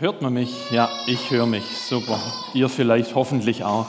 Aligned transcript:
Hört 0.00 0.22
man 0.22 0.32
mich? 0.32 0.70
Ja, 0.70 0.88
ich 1.06 1.30
höre 1.30 1.44
mich. 1.44 1.76
Super. 1.76 2.18
Ihr 2.54 2.70
vielleicht 2.70 3.14
hoffentlich 3.14 3.64
auch. 3.64 3.84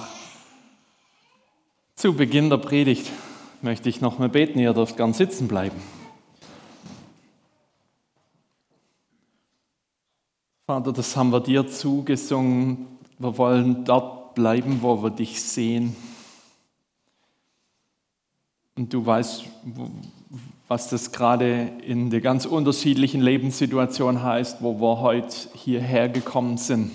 Zu 1.96 2.14
Beginn 2.14 2.50
der 2.50 2.58
Predigt 2.58 3.10
möchte 3.62 3.88
ich 3.88 4.02
noch 4.02 4.20
mal 4.20 4.28
beten. 4.28 4.60
Ihr 4.60 4.74
dürft 4.74 4.98
gern 4.98 5.14
sitzen 5.14 5.48
bleiben. 5.48 5.82
Vater, 10.66 10.92
das 10.92 11.16
haben 11.16 11.32
wir 11.32 11.40
dir 11.40 11.66
zugesungen. 11.70 12.88
Wir 13.18 13.38
wollen 13.38 13.86
dort 13.86 14.36
bleiben, 14.36 14.82
wo 14.82 15.02
wir 15.02 15.12
dich 15.12 15.42
sehen. 15.42 15.96
Und 18.76 18.92
du 18.92 19.06
weißt, 19.06 19.46
was 20.72 20.88
das 20.88 21.12
gerade 21.12 21.70
in 21.86 22.12
der 22.12 22.22
ganz 22.22 22.46
unterschiedlichen 22.46 23.20
Lebenssituation 23.20 24.24
heißt, 24.24 24.62
wo 24.62 24.80
wir 24.80 25.02
heute 25.02 25.36
hierher 25.54 26.08
gekommen 26.08 26.56
sind. 26.56 26.92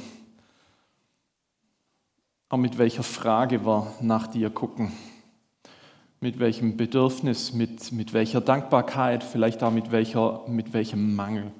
Auch 2.49 2.57
mit 2.57 2.79
welcher 2.79 3.03
Frage 3.03 3.67
wir 3.67 3.93
nach 4.01 4.29
dir 4.29 4.49
gucken, 4.49 4.93
mit 6.21 6.39
welchem 6.39 6.79
Bedürfnis, 6.79 7.53
mit, 7.53 7.93
mit 7.93 8.15
welcher 8.15 8.41
Dankbarkeit, 8.41 9.23
vielleicht 9.23 9.63
auch 9.63 9.71
mit, 9.71 9.93
welcher, 9.93 10.45
mit 10.49 10.73
welchem 10.73 11.15
Mangel. 11.15 11.53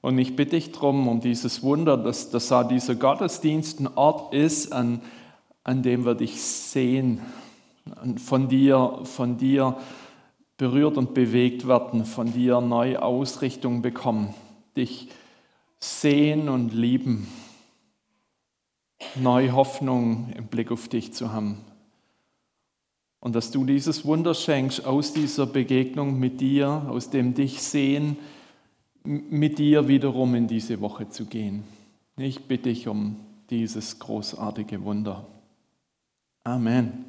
Und 0.00 0.16
ich 0.16 0.36
bitte 0.36 0.52
dich 0.52 0.70
darum, 0.70 1.08
um 1.08 1.20
dieses 1.20 1.64
Wunder, 1.64 1.96
dass, 1.96 2.30
dass 2.30 2.52
auch 2.52 2.68
dieser 2.68 2.94
Gottesdienst 2.94 3.80
ein 3.80 3.88
Ort 3.96 4.32
ist, 4.32 4.72
an, 4.72 5.00
an 5.64 5.82
dem 5.82 6.04
wir 6.04 6.14
dich 6.14 6.40
sehen, 6.40 7.20
von 8.16 8.46
dir, 8.48 9.00
von 9.02 9.36
dir 9.36 9.76
berührt 10.56 10.96
und 10.96 11.14
bewegt 11.14 11.66
werden, 11.66 12.04
von 12.04 12.32
dir 12.32 12.60
neue 12.60 13.02
Ausrichtung 13.02 13.82
bekommen, 13.82 14.34
dich 14.76 15.08
sehen 15.78 16.48
und 16.48 16.72
lieben, 16.72 17.28
neue 19.16 19.52
Hoffnung 19.52 20.32
im 20.36 20.46
Blick 20.46 20.70
auf 20.70 20.88
dich 20.88 21.12
zu 21.12 21.32
haben. 21.32 21.58
Und 23.20 23.34
dass 23.34 23.50
du 23.50 23.64
dieses 23.64 24.04
Wunder 24.04 24.34
schenkst, 24.34 24.84
aus 24.84 25.12
dieser 25.12 25.46
Begegnung 25.46 26.18
mit 26.18 26.40
dir, 26.40 26.86
aus 26.88 27.10
dem 27.10 27.34
dich 27.34 27.62
sehen, 27.62 28.18
mit 29.02 29.58
dir 29.58 29.88
wiederum 29.88 30.34
in 30.34 30.46
diese 30.46 30.80
Woche 30.80 31.08
zu 31.08 31.26
gehen. 31.26 31.64
Ich 32.16 32.44
bitte 32.44 32.68
dich 32.68 32.86
um 32.86 33.16
dieses 33.50 33.98
großartige 33.98 34.84
Wunder. 34.84 35.26
Amen. 36.44 37.04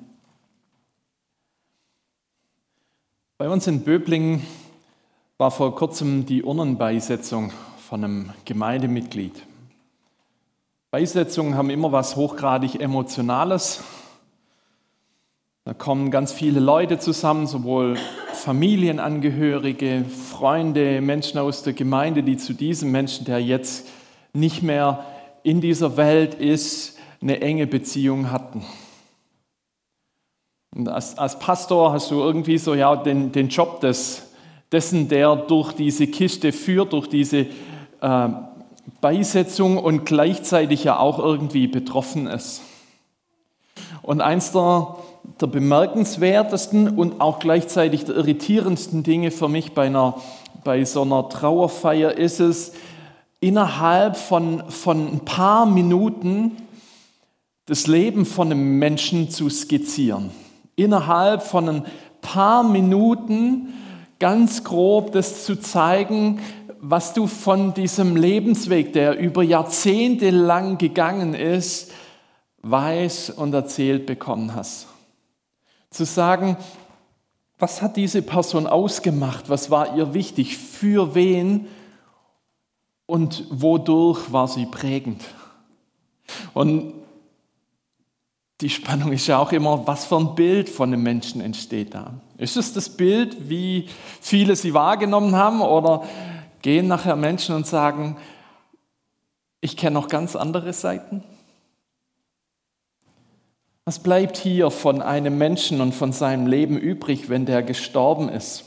Bei 3.45 3.51
uns 3.51 3.67
in 3.67 3.81
Böblingen 3.81 4.41
war 5.37 5.51
vor 5.51 5.75
kurzem 5.75 6.25
die 6.25 6.41
Urnenbeisetzung 6.41 7.51
von 7.87 8.03
einem 8.03 8.29
Gemeindemitglied. 8.43 9.43
Beisetzungen 10.89 11.53
haben 11.53 11.69
immer 11.69 11.91
was 11.91 12.15
hochgradig 12.15 12.81
Emotionales. 12.81 13.83
Da 15.63 15.75
kommen 15.75 16.09
ganz 16.09 16.33
viele 16.33 16.59
Leute 16.59 16.97
zusammen, 16.97 17.45
sowohl 17.45 17.97
Familienangehörige, 18.33 20.05
Freunde, 20.05 20.99
Menschen 21.01 21.37
aus 21.37 21.61
der 21.61 21.73
Gemeinde, 21.73 22.23
die 22.23 22.37
zu 22.37 22.53
diesem 22.53 22.89
Menschen, 22.89 23.25
der 23.25 23.39
jetzt 23.43 23.87
nicht 24.33 24.63
mehr 24.63 25.05
in 25.43 25.61
dieser 25.61 25.97
Welt 25.97 26.33
ist, 26.33 26.97
eine 27.21 27.41
enge 27.41 27.67
Beziehung 27.67 28.31
hatten. 28.31 28.65
Und 30.75 30.89
als, 30.89 31.17
als 31.17 31.39
Pastor 31.39 31.93
hast 31.93 32.11
du 32.11 32.15
irgendwie 32.15 32.57
so 32.57 32.75
ja, 32.75 32.95
den, 32.97 33.31
den 33.31 33.47
Job 33.47 33.79
des, 33.79 34.23
dessen, 34.71 35.07
der 35.07 35.35
durch 35.37 35.71
diese 35.71 36.05
Kiste 36.05 36.51
führt, 36.51 36.91
durch 36.91 37.07
diese 37.07 37.47
äh, 38.01 38.29
Beisetzung 38.99 39.77
und 39.77 40.05
gleichzeitig 40.05 40.83
ja 40.83 40.99
auch 40.99 41.17
irgendwie 41.17 41.67
betroffen 41.67 42.27
ist. 42.27 42.61
Und 44.01 44.19
eins 44.19 44.51
der, 44.51 44.97
der 45.39 45.47
bemerkenswertesten 45.47 46.89
und 46.89 47.21
auch 47.21 47.39
gleichzeitig 47.39 48.03
der 48.03 48.15
irritierendsten 48.15 49.01
Dinge 49.03 49.31
für 49.31 49.47
mich 49.47 49.71
bei, 49.71 49.85
einer, 49.85 50.15
bei 50.65 50.83
so 50.83 51.03
einer 51.03 51.29
Trauerfeier 51.29 52.11
ist 52.17 52.41
es, 52.41 52.73
innerhalb 53.39 54.17
von, 54.17 54.63
von 54.69 55.07
ein 55.07 55.19
paar 55.21 55.65
Minuten 55.65 56.57
das 57.65 57.87
Leben 57.87 58.25
von 58.25 58.51
einem 58.51 58.77
Menschen 58.77 59.29
zu 59.29 59.49
skizzieren 59.49 60.31
innerhalb 60.75 61.41
von 61.43 61.69
ein 61.69 61.85
paar 62.21 62.63
Minuten 62.63 63.73
ganz 64.19 64.63
grob 64.63 65.11
das 65.11 65.45
zu 65.45 65.55
zeigen, 65.59 66.39
was 66.79 67.13
du 67.13 67.27
von 67.27 67.73
diesem 67.73 68.15
Lebensweg, 68.15 68.93
der 68.93 69.17
über 69.17 69.43
Jahrzehnte 69.43 70.29
lang 70.29 70.77
gegangen 70.77 71.33
ist, 71.33 71.91
weiß 72.61 73.31
und 73.31 73.53
erzählt 73.53 74.05
bekommen 74.05 74.55
hast. 74.55 74.87
Zu 75.89 76.05
sagen, 76.05 76.57
was 77.57 77.81
hat 77.81 77.95
diese 77.95 78.21
Person 78.21 78.67
ausgemacht, 78.67 79.49
was 79.49 79.71
war 79.71 79.95
ihr 79.95 80.13
wichtig, 80.13 80.57
für 80.57 81.15
wen 81.15 81.67
und 83.05 83.45
wodurch 83.49 84.31
war 84.31 84.47
sie 84.47 84.65
prägend. 84.65 85.23
Und 86.53 86.93
die 88.61 88.69
Spannung 88.69 89.11
ist 89.11 89.27
ja 89.27 89.37
auch 89.37 89.51
immer, 89.51 89.85
was 89.85 90.05
für 90.05 90.17
ein 90.17 90.35
Bild 90.35 90.69
von 90.69 90.93
einem 90.93 91.03
Menschen 91.03 91.41
entsteht 91.41 91.93
da. 91.93 92.13
Ist 92.37 92.55
es 92.55 92.73
das 92.73 92.89
Bild, 92.89 93.49
wie 93.49 93.89
viele 94.21 94.55
sie 94.55 94.73
wahrgenommen 94.73 95.35
haben, 95.35 95.61
oder 95.61 96.03
gehen 96.61 96.87
nachher 96.87 97.15
Menschen 97.15 97.53
und 97.55 97.67
sagen, 97.67 98.17
ich 99.59 99.75
kenne 99.75 99.95
noch 99.95 100.07
ganz 100.07 100.35
andere 100.35 100.71
Seiten? 100.71 101.23
Was 103.83 103.99
bleibt 103.99 104.37
hier 104.37 104.71
von 104.71 105.01
einem 105.01 105.37
Menschen 105.37 105.81
und 105.81 105.93
von 105.93 106.11
seinem 106.11 106.47
Leben 106.47 106.77
übrig, 106.77 107.29
wenn 107.29 107.45
der 107.45 107.61
gestorben 107.61 108.29
ist? 108.29 108.63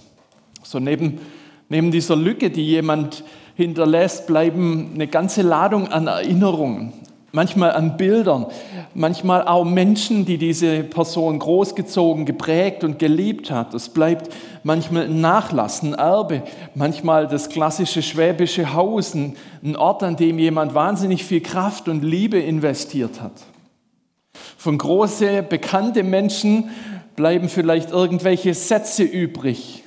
So 0.62 0.78
neben, 0.78 1.20
neben 1.68 1.90
dieser 1.90 2.14
Lücke, 2.14 2.50
die 2.50 2.64
jemand 2.64 3.24
hinterlässt, 3.56 4.26
bleiben 4.26 4.92
eine 4.94 5.08
ganze 5.08 5.42
Ladung 5.42 5.88
an 5.88 6.06
Erinnerungen, 6.06 6.92
manchmal 7.32 7.72
an 7.72 7.96
Bildern, 7.96 8.46
manchmal 8.94 9.46
auch 9.46 9.64
Menschen, 9.64 10.24
die 10.24 10.38
diese 10.38 10.82
Person 10.82 11.38
großgezogen, 11.38 12.24
geprägt 12.24 12.84
und 12.84 12.98
geliebt 12.98 13.50
hat. 13.50 13.74
Es 13.74 13.88
bleibt 13.88 14.34
manchmal 14.62 15.04
ein 15.04 15.20
Nachlass, 15.20 15.82
ein 15.82 15.94
Erbe, 15.94 16.42
manchmal 16.74 17.28
das 17.28 17.48
klassische 17.48 18.02
schwäbische 18.02 18.72
Haus, 18.72 19.14
ein 19.14 19.76
Ort, 19.76 20.02
an 20.02 20.16
dem 20.16 20.38
jemand 20.38 20.74
wahnsinnig 20.74 21.24
viel 21.24 21.40
Kraft 21.40 21.88
und 21.88 22.02
Liebe 22.02 22.38
investiert 22.38 23.20
hat. 23.20 23.32
Von 24.56 24.78
große, 24.78 25.42
bekannte 25.42 26.02
Menschen 26.02 26.70
bleiben 27.16 27.48
vielleicht 27.48 27.90
irgendwelche 27.90 28.54
Sätze 28.54 29.02
übrig. 29.02 29.84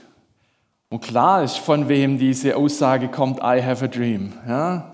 Und 0.90 1.02
klar 1.02 1.44
ist, 1.44 1.58
von 1.58 1.88
wem 1.88 2.18
diese 2.18 2.58
Aussage 2.58 3.08
kommt, 3.08 3.40
I 3.40 3.63
have 3.63 3.85
a 3.85 3.88
dream. 3.88 4.34
Ja? 4.47 4.91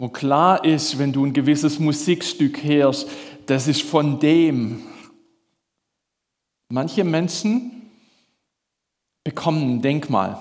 Wo 0.00 0.08
klar 0.08 0.64
ist, 0.64 0.98
wenn 0.98 1.12
du 1.12 1.26
ein 1.26 1.34
gewisses 1.34 1.78
Musikstück 1.78 2.64
hörst, 2.64 3.06
das 3.44 3.68
ist 3.68 3.82
von 3.82 4.18
dem. 4.18 4.82
Manche 6.70 7.04
Menschen 7.04 7.82
bekommen 9.22 9.74
ein 9.74 9.82
Denkmal. 9.82 10.38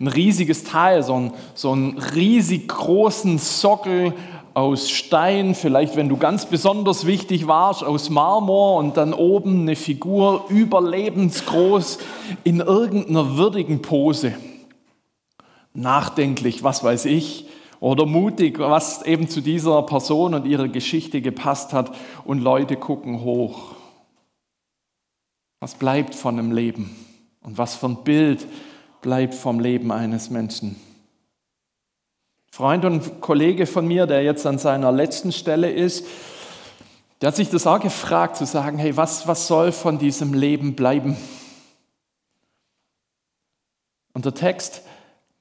Ein 0.00 0.08
riesiges 0.08 0.64
Teil, 0.64 1.04
so 1.04 1.14
einen, 1.14 1.32
so 1.54 1.70
einen 1.70 1.96
riesig 1.96 2.66
großen 2.66 3.38
Sockel 3.38 4.14
aus 4.52 4.90
Stein, 4.90 5.54
vielleicht 5.54 5.94
wenn 5.94 6.08
du 6.08 6.16
ganz 6.16 6.46
besonders 6.46 7.06
wichtig 7.06 7.46
warst, 7.46 7.84
aus 7.84 8.10
Marmor 8.10 8.78
und 8.78 8.96
dann 8.96 9.14
oben 9.14 9.60
eine 9.60 9.76
Figur 9.76 10.46
überlebensgroß 10.48 11.98
in 12.42 12.58
irgendeiner 12.58 13.36
würdigen 13.36 13.80
Pose. 13.80 14.34
Nachdenklich, 15.72 16.64
was 16.64 16.82
weiß 16.82 17.04
ich, 17.04 17.46
oder 17.80 18.04
mutig, 18.04 18.58
was 18.58 19.02
eben 19.02 19.28
zu 19.28 19.40
dieser 19.40 19.82
Person 19.82 20.34
und 20.34 20.46
ihrer 20.46 20.68
Geschichte 20.68 21.22
gepasst 21.22 21.72
hat 21.72 21.94
und 22.24 22.40
Leute 22.40 22.76
gucken 22.76 23.22
hoch. 23.22 23.74
Was 25.60 25.74
bleibt 25.74 26.14
von 26.14 26.38
einem 26.38 26.52
Leben 26.52 26.94
und 27.42 27.58
was 27.58 27.74
für 27.74 27.86
ein 27.86 28.04
Bild 28.04 28.46
bleibt 29.00 29.34
vom 29.34 29.60
Leben 29.60 29.90
eines 29.90 30.30
Menschen? 30.30 30.76
Freund 32.52 32.84
und 32.84 33.20
Kollege 33.20 33.66
von 33.66 33.86
mir, 33.86 34.06
der 34.06 34.22
jetzt 34.22 34.46
an 34.46 34.58
seiner 34.58 34.92
letzten 34.92 35.32
Stelle 35.32 35.70
ist, 35.70 36.06
der 37.20 37.28
hat 37.28 37.36
sich 37.36 37.48
das 37.50 37.66
auch 37.66 37.80
gefragt, 37.80 38.36
zu 38.36 38.44
sagen, 38.44 38.78
hey, 38.78 38.96
was, 38.96 39.26
was 39.26 39.46
soll 39.46 39.72
von 39.72 39.98
diesem 39.98 40.34
Leben 40.34 40.74
bleiben? 40.74 41.16
Und 44.12 44.24
der 44.24 44.34
Text 44.34 44.82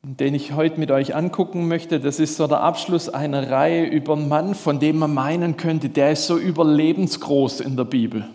den 0.02 0.34
ich 0.34 0.54
heute 0.54 0.80
mit 0.80 0.92
euch 0.92 1.16
angucken 1.16 1.68
möchte, 1.68 2.00
das 2.00 2.20
ist 2.20 2.38
so 2.38 2.48
der 2.48 2.62
Abschluss 2.62 3.10
einer 3.10 3.52
Reihe 3.52 3.86
über 3.86 4.14
einen 4.14 4.30
Mann, 4.30 4.56
von 4.56 4.80
dem 4.80 5.00
man 5.00 5.14
meinen 5.14 5.58
könnte, 5.58 5.90
der 5.90 6.12
ist 6.12 6.26
so 6.26 6.38
überlebensgroß 6.38 7.60
in 7.60 7.76
der 7.76 7.84
Bibel. 7.84 8.26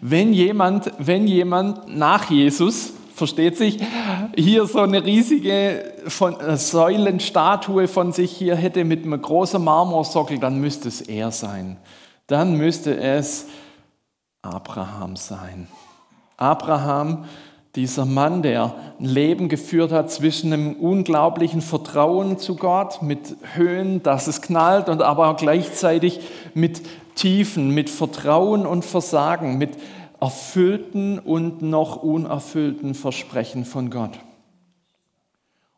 Wenn 0.00 0.32
jemand, 0.32 0.92
wenn 0.98 1.26
jemand 1.26 1.96
nach 1.96 2.30
Jesus 2.30 2.92
versteht 3.14 3.56
sich, 3.56 3.78
hier 4.36 4.66
so 4.66 4.80
eine 4.80 5.04
riesige 5.04 5.92
von, 6.06 6.38
äh, 6.38 6.56
Säulenstatue 6.56 7.88
von 7.88 8.12
sich 8.12 8.30
hier 8.30 8.54
hätte 8.54 8.84
mit 8.84 9.04
einem 9.04 9.20
großen 9.20 9.62
Marmorsockel, 9.62 10.38
dann 10.38 10.60
müsste 10.60 10.88
es 10.88 11.00
er 11.00 11.30
sein. 11.30 11.76
Dann 12.26 12.56
müsste 12.56 12.96
es 12.98 13.46
Abraham 14.42 15.16
sein. 15.16 15.66
Abraham, 16.36 17.24
dieser 17.76 18.04
Mann, 18.04 18.42
der 18.42 18.74
ein 18.98 19.04
Leben 19.04 19.48
geführt 19.48 19.92
hat 19.92 20.10
zwischen 20.10 20.52
einem 20.52 20.72
unglaublichen 20.74 21.60
Vertrauen 21.60 22.38
zu 22.38 22.56
Gott, 22.56 23.00
mit 23.02 23.36
Höhen, 23.54 24.02
dass 24.02 24.26
es 24.26 24.42
knallt, 24.42 24.88
und 24.88 25.02
aber 25.02 25.34
gleichzeitig 25.34 26.20
mit 26.54 26.82
Tiefen, 27.14 27.70
mit 27.70 27.88
Vertrauen 27.88 28.66
und 28.66 28.84
Versagen, 28.84 29.58
mit 29.58 29.70
erfüllten 30.20 31.18
und 31.18 31.62
noch 31.62 31.96
unerfüllten 31.96 32.94
Versprechen 32.94 33.64
von 33.64 33.90
Gott. 33.90 34.18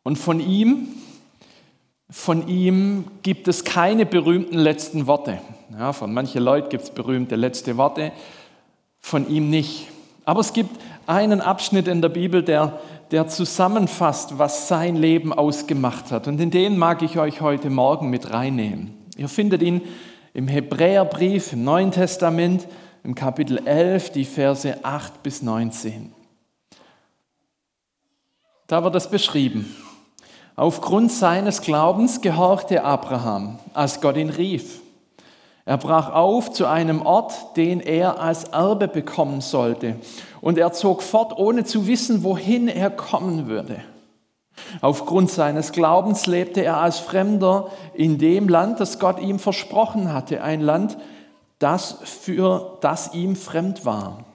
Und 0.03 0.17
von 0.17 0.39
ihm, 0.39 0.87
von 2.09 2.47
ihm 2.47 3.05
gibt 3.21 3.47
es 3.47 3.63
keine 3.63 4.05
berühmten 4.05 4.57
letzten 4.57 5.07
Worte. 5.07 5.39
Ja, 5.71 5.93
von 5.93 6.13
manchen 6.13 6.43
Leuten 6.43 6.69
gibt 6.69 6.83
es 6.83 6.89
berühmte 6.89 7.35
letzte 7.35 7.77
Worte, 7.77 8.11
von 8.99 9.29
ihm 9.29 9.49
nicht. 9.49 9.87
Aber 10.25 10.41
es 10.41 10.53
gibt 10.53 10.77
einen 11.07 11.41
Abschnitt 11.41 11.87
in 11.87 12.01
der 12.01 12.09
Bibel, 12.09 12.43
der, 12.43 12.79
der 13.11 13.27
zusammenfasst, 13.27 14.37
was 14.37 14.67
sein 14.67 14.95
Leben 14.95 15.33
ausgemacht 15.33 16.11
hat. 16.11 16.27
Und 16.27 16.39
in 16.39 16.51
den 16.51 16.77
mag 16.77 17.01
ich 17.01 17.19
euch 17.19 17.41
heute 17.41 17.69
Morgen 17.69 18.09
mit 18.09 18.31
reinnehmen. 18.31 18.93
Ihr 19.17 19.29
findet 19.29 19.61
ihn 19.61 19.81
im 20.33 20.47
Hebräerbrief, 20.47 21.53
im 21.53 21.63
Neuen 21.63 21.91
Testament, 21.91 22.67
im 23.03 23.15
Kapitel 23.15 23.65
11, 23.65 24.11
die 24.11 24.25
Verse 24.25 24.83
8 24.83 25.23
bis 25.23 25.41
19. 25.41 26.13
Da 28.67 28.83
wird 28.83 28.95
es 28.95 29.09
beschrieben. 29.09 29.75
Aufgrund 30.55 31.11
seines 31.11 31.61
Glaubens 31.61 32.21
gehorchte 32.21 32.83
Abraham, 32.83 33.59
als 33.73 34.01
Gott 34.01 34.17
ihn 34.17 34.29
rief. 34.29 34.82
Er 35.65 35.77
brach 35.77 36.11
auf 36.11 36.51
zu 36.51 36.65
einem 36.65 37.01
Ort, 37.01 37.55
den 37.55 37.79
er 37.79 38.19
als 38.19 38.45
Erbe 38.45 38.89
bekommen 38.89 39.39
sollte. 39.39 39.95
Und 40.41 40.57
er 40.57 40.73
zog 40.73 41.01
fort, 41.01 41.37
ohne 41.37 41.63
zu 41.63 41.87
wissen, 41.87 42.23
wohin 42.23 42.67
er 42.67 42.89
kommen 42.89 43.47
würde. 43.47 43.77
Aufgrund 44.81 45.31
seines 45.31 45.71
Glaubens 45.71 46.25
lebte 46.27 46.63
er 46.63 46.77
als 46.77 46.99
Fremder 46.99 47.71
in 47.93 48.17
dem 48.17 48.49
Land, 48.49 48.79
das 48.79 48.99
Gott 48.99 49.19
ihm 49.19 49.39
versprochen 49.39 50.13
hatte, 50.13 50.43
ein 50.43 50.61
Land, 50.61 50.97
das 51.59 51.97
für 52.03 52.77
das 52.81 53.13
ihm 53.13 53.35
fremd 53.35 53.85
war. 53.85 54.25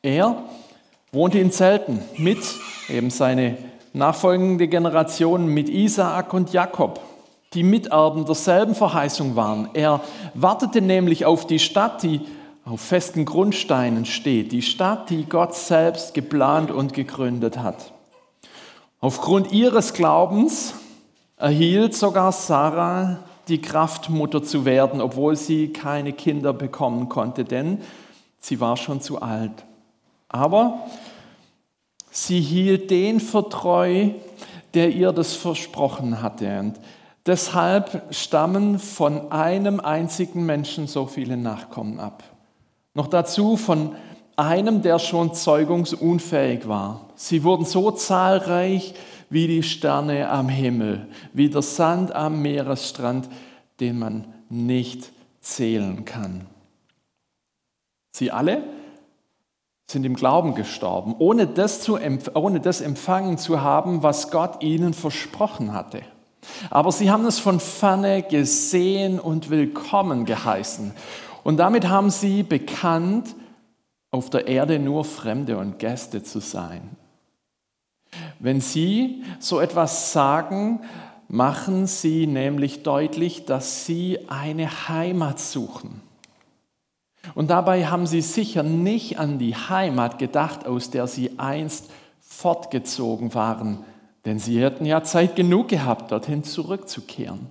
Er 0.00 0.44
wohnte 1.12 1.40
in 1.40 1.50
Zelten 1.50 2.00
mit 2.16 2.38
eben 2.88 3.10
seine 3.10 3.58
nachfolgende 3.92 4.68
Generation 4.68 5.46
mit 5.46 5.68
Isaak 5.68 6.32
und 6.32 6.52
Jakob 6.52 7.00
die 7.52 7.62
Miterben 7.62 8.24
derselben 8.24 8.74
Verheißung 8.74 9.34
waren. 9.36 9.70
Er 9.74 10.00
wartete 10.34 10.80
nämlich 10.80 11.24
auf 11.24 11.46
die 11.46 11.58
Stadt, 11.58 12.02
die 12.02 12.20
auf 12.64 12.80
festen 12.80 13.24
Grundsteinen 13.24 14.04
steht, 14.04 14.52
die 14.52 14.62
Stadt, 14.62 15.10
die 15.10 15.24
Gott 15.24 15.54
selbst 15.54 16.14
geplant 16.14 16.70
und 16.70 16.92
gegründet 16.92 17.58
hat. 17.58 17.92
Aufgrund 19.00 19.50
ihres 19.50 19.94
Glaubens 19.94 20.74
erhielt 21.36 21.94
sogar 21.94 22.32
Sarah 22.32 23.20
die 23.48 23.60
Kraft, 23.60 24.10
Mutter 24.10 24.42
zu 24.42 24.64
werden, 24.64 25.00
obwohl 25.00 25.36
sie 25.36 25.72
keine 25.72 26.12
Kinder 26.12 26.52
bekommen 26.52 27.08
konnte, 27.08 27.44
denn 27.44 27.78
sie 28.38 28.60
war 28.60 28.76
schon 28.76 29.00
zu 29.00 29.20
alt. 29.20 29.64
Aber 30.28 30.86
sie 32.12 32.40
hielt 32.40 32.90
den 32.90 33.18
für 33.18 33.48
treu, 33.48 34.10
der 34.74 34.90
ihr 34.90 35.12
das 35.12 35.34
versprochen 35.34 36.22
hatte. 36.22 36.60
Und 36.60 36.74
Deshalb 37.26 38.14
stammen 38.14 38.78
von 38.78 39.30
einem 39.30 39.80
einzigen 39.80 40.46
Menschen 40.46 40.86
so 40.86 41.06
viele 41.06 41.36
Nachkommen 41.36 42.00
ab. 42.00 42.22
Noch 42.94 43.08
dazu 43.08 43.56
von 43.56 43.94
einem, 44.36 44.80
der 44.82 44.98
schon 44.98 45.34
zeugungsunfähig 45.34 46.66
war. 46.66 47.10
Sie 47.14 47.44
wurden 47.44 47.66
so 47.66 47.90
zahlreich 47.90 48.94
wie 49.28 49.46
die 49.46 49.62
Sterne 49.62 50.30
am 50.30 50.48
Himmel, 50.48 51.08
wie 51.34 51.50
der 51.50 51.62
Sand 51.62 52.12
am 52.14 52.40
Meeresstrand, 52.40 53.28
den 53.80 53.98
man 53.98 54.26
nicht 54.48 55.12
zählen 55.40 56.04
kann. 56.04 56.46
Sie 58.12 58.30
alle 58.30 58.64
sind 59.86 60.04
im 60.04 60.14
Glauben 60.14 60.54
gestorben, 60.54 61.14
ohne 61.18 61.46
das, 61.46 61.82
zu, 61.82 61.98
ohne 62.34 62.60
das 62.60 62.80
empfangen 62.80 63.38
zu 63.38 63.60
haben, 63.60 64.02
was 64.02 64.30
Gott 64.30 64.62
ihnen 64.62 64.94
versprochen 64.94 65.72
hatte. 65.72 66.02
Aber 66.70 66.92
sie 66.92 67.10
haben 67.10 67.24
es 67.26 67.38
von 67.38 67.60
ferne 67.60 68.22
gesehen 68.22 69.18
und 69.20 69.50
willkommen 69.50 70.24
geheißen. 70.24 70.92
Und 71.42 71.56
damit 71.56 71.88
haben 71.88 72.10
sie 72.10 72.42
bekannt, 72.42 73.34
auf 74.10 74.28
der 74.30 74.48
Erde 74.48 74.78
nur 74.78 75.04
Fremde 75.04 75.56
und 75.56 75.78
Gäste 75.78 76.22
zu 76.22 76.40
sein. 76.40 76.96
Wenn 78.38 78.60
sie 78.60 79.22
so 79.38 79.60
etwas 79.60 80.12
sagen, 80.12 80.80
machen 81.28 81.86
sie 81.86 82.26
nämlich 82.26 82.82
deutlich, 82.82 83.44
dass 83.44 83.86
sie 83.86 84.18
eine 84.28 84.88
Heimat 84.88 85.38
suchen. 85.38 86.00
Und 87.34 87.50
dabei 87.50 87.86
haben 87.86 88.06
sie 88.06 88.22
sicher 88.22 88.62
nicht 88.62 89.18
an 89.18 89.38
die 89.38 89.54
Heimat 89.54 90.18
gedacht, 90.18 90.66
aus 90.66 90.90
der 90.90 91.06
sie 91.06 91.38
einst 91.38 91.90
fortgezogen 92.20 93.34
waren, 93.34 93.84
denn 94.24 94.38
sie 94.38 94.62
hätten 94.62 94.84
ja 94.84 95.02
Zeit 95.02 95.36
genug 95.36 95.68
gehabt, 95.68 96.12
dorthin 96.12 96.44
zurückzukehren. 96.44 97.46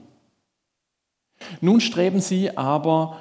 Nun 1.62 1.81
streben 1.81 2.21
sie 2.21 2.57
aber 2.57 3.18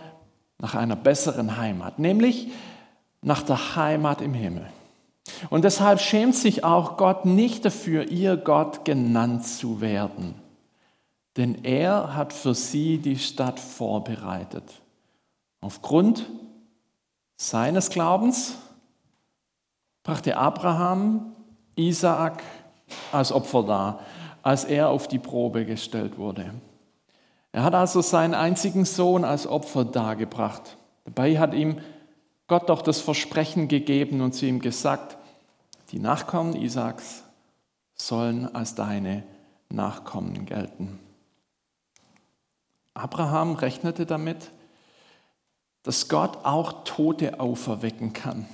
nach 0.59 0.75
einer 0.75 0.97
besseren 0.97 1.57
Heimat, 1.57 1.99
nämlich 1.99 2.49
nach 3.23 3.43
der 3.43 3.77
Heimat 3.77 4.21
im 4.21 4.35
Himmel. 4.35 4.67
Und 5.51 5.65
deshalb 5.65 6.01
schämt 6.01 6.35
sich 6.35 6.65
auch 6.65 6.97
Gott 6.97 7.25
nicht 7.25 7.65
dafür, 7.65 8.11
ihr 8.11 8.37
Gott 8.37 8.85
genannt 8.85 9.47
zu 9.47 9.81
werden. 9.81 10.35
Denn 11.37 11.65
er 11.65 12.15
hat 12.15 12.33
für 12.33 12.55
sie 12.55 12.99
die 12.99 13.19
Stadt 13.19 13.61
vorbereitet. 13.61 14.65
Aufgrund 15.61 16.29
seines 17.37 17.91
Glaubens 17.91 18.57
brachte 20.03 20.37
Abraham 20.37 21.33
Isaak 21.77 22.43
als 23.13 23.33
Opfer 23.33 23.63
dar, 23.63 24.01
als 24.43 24.65
er 24.65 24.89
auf 24.89 25.09
die 25.09 25.19
Probe 25.19 25.65
gestellt 25.65 26.19
wurde. 26.19 26.53
Er 27.53 27.65
hat 27.65 27.75
also 27.75 28.01
seinen 28.01 28.35
einzigen 28.35 28.85
Sohn 28.85 29.25
als 29.25 29.47
Opfer 29.47 29.85
dargebracht. 29.85 30.77
Dabei 31.05 31.39
hat 31.39 31.55
ihm 31.55 31.81
Gott 32.47 32.69
doch 32.69 32.83
das 32.83 33.01
Versprechen 33.01 33.69
gegeben 33.69 34.21
und 34.21 34.33
zu 34.33 34.47
ihm 34.47 34.61
gesagt, 34.61 35.17
die 35.91 35.99
Nachkommen 35.99 36.55
Isaaks 36.55 37.25
sollen 37.95 38.55
als 38.55 38.75
deine 38.75 39.23
Nachkommen 39.71 40.47
gelten. 40.47 40.99
Abraham 42.95 43.55
rechnete 43.55 44.07
damit, 44.07 44.51
dass 45.83 46.09
Gott 46.09 46.45
auch 46.45 46.85
Tote 46.85 47.41
auferwecken 47.41 48.13
kann. 48.13 48.47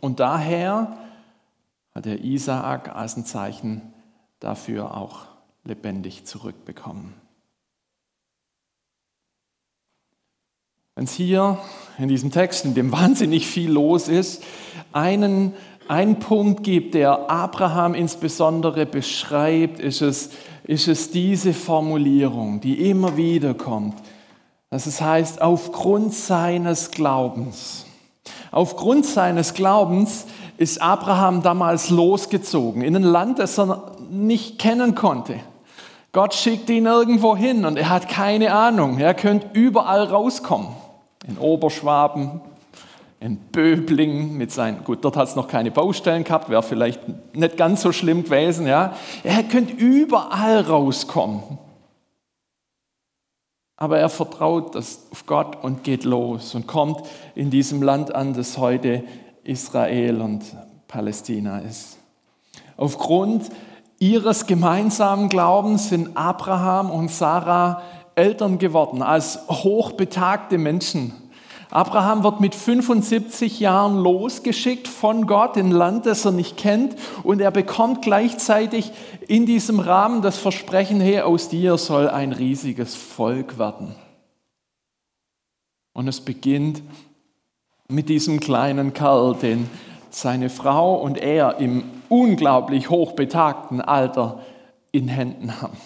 Und 0.00 0.20
daher 0.20 0.96
hat 1.94 2.06
er 2.06 2.22
Isaak 2.22 2.94
als 2.94 3.16
ein 3.16 3.24
Zeichen 3.24 3.92
dafür 4.40 4.96
auch 4.96 5.26
lebendig 5.64 6.24
zurückbekommen. 6.24 7.14
Wenn 10.94 11.04
es 11.04 11.14
hier 11.14 11.58
in 11.98 12.08
diesem 12.08 12.30
Text, 12.30 12.64
in 12.64 12.74
dem 12.74 12.92
wahnsinnig 12.92 13.46
viel 13.46 13.70
los 13.70 14.08
ist, 14.08 14.42
einen, 14.92 15.54
einen 15.88 16.18
Punkt 16.18 16.64
gibt, 16.64 16.94
der 16.94 17.30
Abraham 17.30 17.94
insbesondere 17.94 18.84
beschreibt, 18.84 19.80
ist 19.80 20.02
es, 20.02 20.30
ist 20.64 20.88
es 20.88 21.10
diese 21.10 21.54
Formulierung, 21.54 22.60
die 22.60 22.90
immer 22.90 23.16
wieder 23.16 23.54
kommt. 23.54 23.94
Dass 24.68 24.86
es 24.86 25.00
heißt, 25.00 25.40
aufgrund 25.40 26.12
seines 26.12 26.90
Glaubens. 26.90 27.86
Aufgrund 28.50 29.06
seines 29.06 29.54
Glaubens 29.54 30.26
ist 30.62 30.80
Abraham 30.80 31.42
damals 31.42 31.90
losgezogen 31.90 32.82
in 32.82 32.94
ein 32.94 33.02
Land, 33.02 33.40
das 33.40 33.58
er 33.58 33.96
nicht 34.10 34.60
kennen 34.60 34.94
konnte. 34.94 35.40
Gott 36.12 36.34
schickt 36.34 36.70
ihn 36.70 36.86
irgendwo 36.86 37.36
hin 37.36 37.64
und 37.64 37.76
er 37.76 37.88
hat 37.88 38.08
keine 38.08 38.54
Ahnung. 38.54 38.98
Er 38.98 39.14
könnte 39.14 39.48
überall 39.54 40.04
rauskommen. 40.04 40.68
In 41.26 41.36
Oberschwaben, 41.38 42.40
in 43.18 43.38
Böblingen 43.38 44.36
mit 44.36 44.52
seinen, 44.52 44.84
gut, 44.84 45.04
dort 45.04 45.16
hat 45.16 45.28
es 45.28 45.36
noch 45.36 45.48
keine 45.48 45.72
Baustellen 45.72 46.22
gehabt, 46.22 46.48
wäre 46.48 46.62
vielleicht 46.62 47.00
nicht 47.34 47.56
ganz 47.56 47.82
so 47.82 47.90
schlimm 47.90 48.22
gewesen, 48.22 48.66
ja. 48.66 48.94
Er 49.24 49.42
könnte 49.42 49.72
überall 49.72 50.60
rauskommen. 50.60 51.42
Aber 53.76 53.98
er 53.98 54.08
vertraut 54.08 54.76
das 54.76 55.06
auf 55.10 55.26
Gott 55.26 55.64
und 55.64 55.82
geht 55.82 56.04
los 56.04 56.54
und 56.54 56.68
kommt 56.68 57.00
in 57.34 57.50
diesem 57.50 57.82
Land 57.82 58.14
an, 58.14 58.32
das 58.32 58.58
heute 58.58 59.02
Israel 59.44 60.20
und 60.20 60.44
Palästina 60.88 61.60
ist. 61.60 61.98
Aufgrund 62.76 63.50
ihres 63.98 64.46
gemeinsamen 64.46 65.28
Glaubens 65.28 65.88
sind 65.88 66.16
Abraham 66.16 66.90
und 66.90 67.10
Sarah 67.10 67.82
Eltern 68.14 68.58
geworden, 68.58 69.02
als 69.02 69.38
hochbetagte 69.48 70.58
Menschen. 70.58 71.12
Abraham 71.70 72.22
wird 72.22 72.40
mit 72.40 72.54
75 72.54 73.58
Jahren 73.58 73.96
losgeschickt 73.96 74.86
von 74.86 75.26
Gott 75.26 75.56
in 75.56 75.68
ein 75.68 75.72
Land, 75.72 76.04
das 76.04 76.26
er 76.26 76.32
nicht 76.32 76.58
kennt, 76.58 76.96
und 77.22 77.40
er 77.40 77.50
bekommt 77.50 78.02
gleichzeitig 78.02 78.92
in 79.26 79.46
diesem 79.46 79.80
Rahmen 79.80 80.20
das 80.20 80.36
Versprechen, 80.36 81.00
hey, 81.00 81.20
aus 81.20 81.48
dir 81.48 81.78
soll 81.78 82.10
ein 82.10 82.32
riesiges 82.32 82.94
Volk 82.94 83.58
werden. 83.58 83.94
Und 85.94 86.08
es 86.08 86.20
beginnt 86.20 86.82
mit 87.88 88.08
diesem 88.08 88.40
kleinen 88.40 88.92
Kerl, 88.94 89.34
den 89.34 89.68
seine 90.10 90.50
Frau 90.50 90.96
und 90.96 91.18
er 91.18 91.58
im 91.58 91.84
unglaublich 92.08 92.90
hochbetagten 92.90 93.80
Alter 93.80 94.40
in 94.92 95.08
Händen 95.08 95.60
haben. 95.60 95.78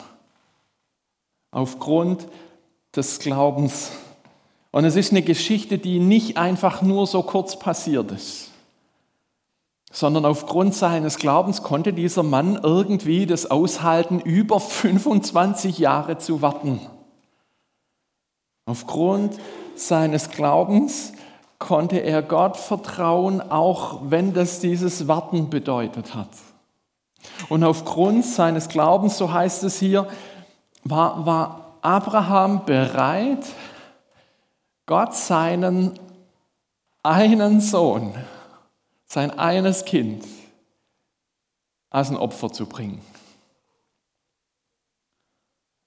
Aufgrund 1.52 2.26
des 2.94 3.18
Glaubens. 3.18 3.92
Und 4.72 4.84
es 4.84 4.96
ist 4.96 5.12
eine 5.12 5.22
Geschichte, 5.22 5.78
die 5.78 6.00
nicht 6.00 6.36
einfach 6.36 6.82
nur 6.82 7.06
so 7.06 7.22
kurz 7.22 7.58
passiert 7.58 8.10
ist, 8.10 8.50
sondern 9.92 10.24
aufgrund 10.24 10.74
seines 10.74 11.16
Glaubens 11.16 11.62
konnte 11.62 11.92
dieser 11.92 12.22
Mann 12.22 12.58
irgendwie 12.62 13.26
das 13.26 13.50
aushalten, 13.50 14.20
über 14.20 14.60
25 14.60 15.78
Jahre 15.78 16.18
zu 16.18 16.42
warten. 16.42 16.80
Aufgrund 18.66 19.38
seines 19.76 20.30
Glaubens 20.30 21.12
konnte 21.58 21.98
er 21.98 22.22
Gott 22.22 22.56
vertrauen, 22.56 23.40
auch 23.40 24.00
wenn 24.04 24.34
das 24.34 24.60
dieses 24.60 25.08
Warten 25.08 25.50
bedeutet 25.50 26.14
hat. 26.14 26.28
Und 27.48 27.64
aufgrund 27.64 28.25
seines 28.25 28.68
Glaubens, 28.68 29.18
so 29.18 29.32
heißt 29.32 29.64
es 29.64 29.78
hier, 29.78 30.06
war, 30.84 31.26
war 31.26 31.78
Abraham 31.82 32.64
bereit, 32.64 33.44
Gott 34.86 35.14
seinen 35.14 35.98
einen 37.02 37.60
Sohn, 37.60 38.14
sein 39.06 39.36
eines 39.36 39.84
Kind, 39.84 40.25
als 41.90 42.10
ein 42.10 42.16
Opfer 42.16 42.52
zu 42.52 42.66
bringen. 42.66 43.00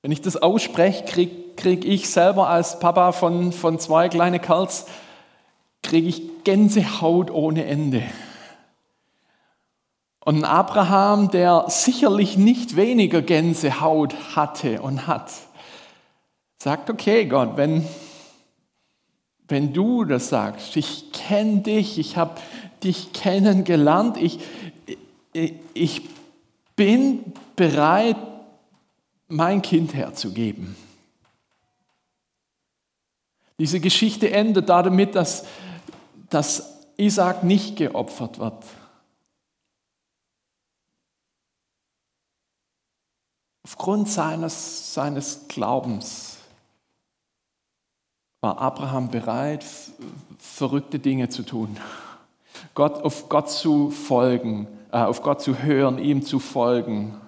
Wenn 0.02 0.12
ich 0.12 0.22
das 0.22 0.38
ausspreche, 0.38 1.04
kriege 1.04 1.50
krieg 1.60 1.84
ich 1.84 2.10
selber 2.10 2.48
als 2.48 2.80
Papa 2.80 3.12
von, 3.12 3.52
von 3.52 3.80
zwei 3.80 4.08
kleinen 4.08 4.42
Kerls 4.42 4.86
kriege 5.90 6.08
ich 6.08 6.44
Gänsehaut 6.44 7.32
ohne 7.32 7.66
Ende. 7.66 8.04
Und 10.24 10.44
Abraham, 10.44 11.32
der 11.32 11.66
sicherlich 11.68 12.38
nicht 12.38 12.76
weniger 12.76 13.24
Gänsehaut 13.24 14.36
hatte 14.36 14.84
und 14.84 15.08
hat, 15.08 15.32
sagt, 16.60 16.92
okay 16.92 17.26
Gott, 17.26 17.58
wenn, 17.58 17.88
wenn 19.48 19.74
du 19.74 20.06
das 20.06 20.30
sagst, 20.30 20.78
ich 20.78 21.12
kenne 21.12 21.62
dich, 21.62 21.98
ich 21.98 22.18
habe 22.18 22.40
dich 22.84 23.12
kennengelernt, 23.12 24.18
ich, 24.18 24.40
ich, 25.34 25.54
ich 25.74 26.02
bin 26.76 27.34
bereit, 27.56 28.18
mein 29.28 29.64
Kind 29.64 29.96
herzugeben. 29.96 30.76
Diese 33.58 33.80
Geschichte 33.80 34.30
endet 34.30 34.70
damit, 34.70 35.16
dass 35.16 35.46
dass 36.30 36.86
Isaac 36.98 37.44
nicht 37.44 37.78
geopfert 37.78 38.40
wird. 38.40 38.64
Aufgrund 43.64 44.10
seines, 44.10 44.94
seines 44.94 45.48
Glaubens 45.48 46.38
war 48.42 48.58
Abraham 48.60 49.10
bereit, 49.10 49.66
verrückte 50.38 51.00
Dinge 51.00 51.30
zu 51.30 51.44
tun. 51.44 51.78
Gott, 52.74 53.04
auf 53.04 53.30
Gott 53.30 53.50
zu 53.50 53.92
folgen, 53.92 54.68
äh, 54.92 54.98
auf 54.98 55.22
Gott 55.22 55.42
zu 55.42 55.62
hören, 55.62 56.00
ihm 56.00 56.26
zu 56.26 56.40
folgen. 56.40 57.20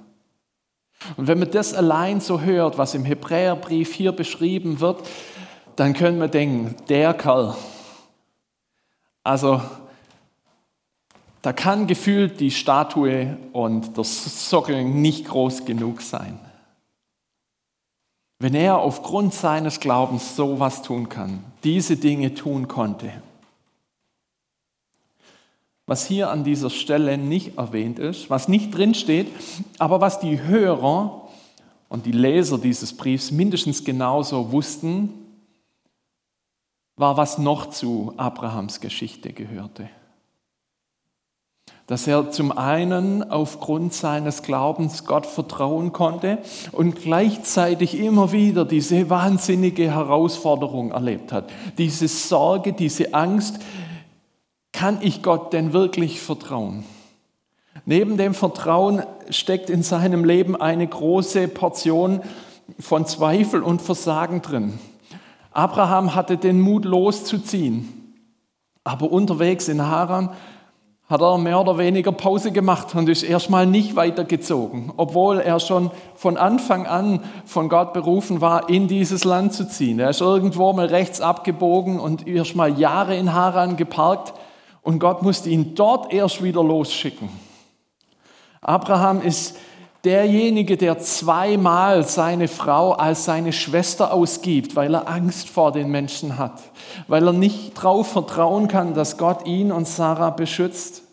Und 1.17 1.27
wenn 1.27 1.39
man 1.39 1.51
das 1.51 1.73
allein 1.73 2.21
so 2.21 2.41
hört, 2.41 2.77
was 2.77 2.93
im 2.93 3.05
Hebräerbrief 3.05 3.93
hier 3.93 4.11
beschrieben 4.11 4.79
wird, 4.79 5.07
dann 5.75 5.93
können 5.93 6.19
wir 6.19 6.27
denken, 6.27 6.75
der 6.89 7.13
Kerl, 7.13 7.55
also 9.23 9.61
da 11.41 11.53
kann 11.53 11.87
gefühlt 11.87 12.39
die 12.39 12.51
Statue 12.51 13.37
und 13.51 13.97
der 13.97 14.03
Sockel 14.03 14.83
nicht 14.83 15.27
groß 15.27 15.65
genug 15.65 16.01
sein. 16.01 16.39
Wenn 18.39 18.55
er 18.55 18.79
aufgrund 18.79 19.33
seines 19.33 19.79
Glaubens 19.79 20.35
sowas 20.35 20.81
tun 20.81 21.09
kann, 21.09 21.43
diese 21.63 21.95
Dinge 21.95 22.33
tun 22.33 22.67
konnte. 22.67 23.11
Was 25.85 26.05
hier 26.07 26.29
an 26.29 26.43
dieser 26.43 26.69
Stelle 26.69 27.17
nicht 27.17 27.57
erwähnt 27.57 27.99
ist, 27.99 28.29
was 28.29 28.47
nicht 28.47 28.75
drinsteht, 28.75 29.27
aber 29.77 29.99
was 29.99 30.19
die 30.19 30.41
Hörer 30.41 31.27
und 31.89 32.05
die 32.05 32.11
Leser 32.11 32.57
dieses 32.57 32.95
Briefs 32.95 33.31
mindestens 33.31 33.83
genauso 33.83 34.51
wussten, 34.51 35.20
war, 36.95 37.17
was 37.17 37.37
noch 37.37 37.69
zu 37.69 38.13
Abrahams 38.17 38.79
Geschichte 38.79 39.33
gehörte. 39.33 39.89
Dass 41.87 42.07
er 42.07 42.31
zum 42.31 42.57
einen 42.57 43.29
aufgrund 43.29 43.93
seines 43.93 44.43
Glaubens 44.43 45.05
Gott 45.05 45.25
vertrauen 45.25 45.91
konnte 45.91 46.37
und 46.71 47.01
gleichzeitig 47.01 47.97
immer 47.99 48.31
wieder 48.31 48.65
diese 48.65 49.09
wahnsinnige 49.09 49.91
Herausforderung 49.91 50.91
erlebt 50.91 51.31
hat. 51.33 51.49
Diese 51.77 52.07
Sorge, 52.07 52.73
diese 52.73 53.13
Angst, 53.13 53.59
kann 54.71 54.99
ich 55.01 55.21
Gott 55.21 55.53
denn 55.53 55.73
wirklich 55.73 56.21
vertrauen? 56.21 56.85
Neben 57.85 58.17
dem 58.17 58.33
Vertrauen 58.33 59.03
steckt 59.29 59.69
in 59.69 59.83
seinem 59.83 60.23
Leben 60.23 60.55
eine 60.55 60.87
große 60.87 61.47
Portion 61.47 62.21
von 62.79 63.05
Zweifel 63.05 63.63
und 63.63 63.81
Versagen 63.81 64.41
drin. 64.41 64.79
Abraham 65.51 66.15
hatte 66.15 66.37
den 66.37 66.61
Mut 66.61 66.85
loszuziehen, 66.85 68.15
aber 68.83 69.11
unterwegs 69.11 69.67
in 69.67 69.85
Haran 69.85 70.31
hat 71.11 71.19
er 71.19 71.37
mehr 71.37 71.59
oder 71.59 71.77
weniger 71.77 72.13
Pause 72.13 72.53
gemacht 72.53 72.95
und 72.95 73.09
ist 73.09 73.23
erstmal 73.23 73.65
nicht 73.65 73.97
weitergezogen, 73.97 74.93
obwohl 74.95 75.39
er 75.39 75.59
schon 75.59 75.91
von 76.15 76.37
Anfang 76.37 76.87
an 76.87 77.19
von 77.45 77.67
Gott 77.67 77.91
berufen 77.91 78.39
war, 78.39 78.69
in 78.69 78.87
dieses 78.87 79.25
Land 79.25 79.51
zu 79.51 79.67
ziehen. 79.67 79.99
Er 79.99 80.11
ist 80.11 80.21
irgendwo 80.21 80.71
mal 80.71 80.85
rechts 80.85 81.19
abgebogen 81.19 81.99
und 81.99 82.27
erstmal 82.27 82.79
Jahre 82.79 83.17
in 83.17 83.33
Haran 83.33 83.75
geparkt 83.75 84.33
und 84.81 84.99
Gott 84.99 85.21
musste 85.21 85.49
ihn 85.49 85.75
dort 85.75 86.13
erst 86.13 86.41
wieder 86.41 86.63
losschicken. 86.63 87.27
Abraham 88.61 89.21
ist 89.21 89.57
derjenige, 90.03 90.77
der 90.77 90.99
zweimal 90.99 92.03
seine 92.07 92.47
Frau 92.47 92.93
als 92.93 93.25
seine 93.25 93.53
Schwester 93.53 94.13
ausgibt, 94.13 94.75
weil 94.75 94.95
er 94.95 95.07
Angst 95.07 95.49
vor 95.49 95.71
den 95.71 95.89
Menschen 95.89 96.37
hat, 96.37 96.59
weil 97.07 97.27
er 97.27 97.33
nicht 97.33 97.77
darauf 97.77 98.07
vertrauen 98.07 98.67
kann, 98.67 98.93
dass 98.93 99.17
Gott 99.17 99.45
ihn 99.45 99.71
und 99.71 99.87
Sarah 99.87 100.31
beschützt. 100.31 101.03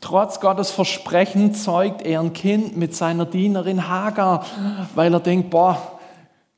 Trotz 0.00 0.40
Gottes 0.40 0.70
Versprechen 0.70 1.54
zeugt 1.54 2.02
er 2.02 2.20
ein 2.20 2.32
Kind 2.32 2.76
mit 2.76 2.94
seiner 2.94 3.24
Dienerin 3.24 3.88
Hagar, 3.88 4.44
weil 4.96 5.14
er 5.14 5.20
denkt, 5.20 5.50
boah, 5.50 6.00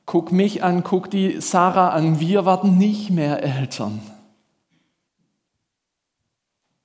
guck 0.07 0.31
mich 0.31 0.63
an, 0.63 0.83
guck 0.83 1.11
die 1.11 1.39
Sarah 1.41 1.89
an, 1.89 2.19
wir 2.19 2.45
werden 2.45 2.77
nicht 2.77 3.11
mehr 3.11 3.43
Eltern. 3.43 4.01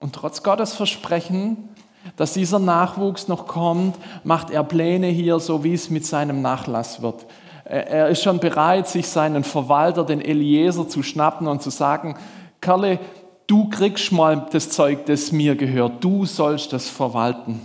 Und 0.00 0.14
trotz 0.14 0.42
Gottes 0.42 0.74
Versprechen 0.74 1.69
dass 2.16 2.34
dieser 2.34 2.58
Nachwuchs 2.58 3.28
noch 3.28 3.46
kommt, 3.46 3.96
macht 4.24 4.50
er 4.50 4.64
Pläne 4.64 5.08
hier, 5.08 5.38
so 5.38 5.64
wie 5.64 5.74
es 5.74 5.90
mit 5.90 6.06
seinem 6.06 6.42
Nachlass 6.42 7.02
wird. 7.02 7.26
Er 7.64 8.08
ist 8.08 8.22
schon 8.22 8.40
bereit, 8.40 8.88
sich 8.88 9.06
seinen 9.06 9.44
Verwalter, 9.44 10.04
den 10.04 10.20
Eliezer, 10.20 10.88
zu 10.88 11.02
schnappen 11.02 11.46
und 11.46 11.62
zu 11.62 11.70
sagen, 11.70 12.16
Kerle, 12.60 12.98
du 13.46 13.68
kriegst 13.68 14.12
mal 14.12 14.46
das 14.50 14.70
Zeug, 14.70 15.06
das 15.06 15.32
mir 15.32 15.54
gehört, 15.56 16.02
du 16.02 16.26
sollst 16.26 16.72
das 16.72 16.88
verwalten. 16.88 17.60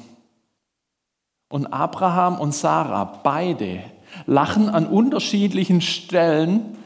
Und 1.50 1.68
Abraham 1.68 2.40
und 2.40 2.54
Sarah, 2.54 3.20
beide, 3.24 3.80
lachen 4.26 4.70
an 4.70 4.88
unterschiedlichen 4.88 5.82
Stellen 5.82 6.78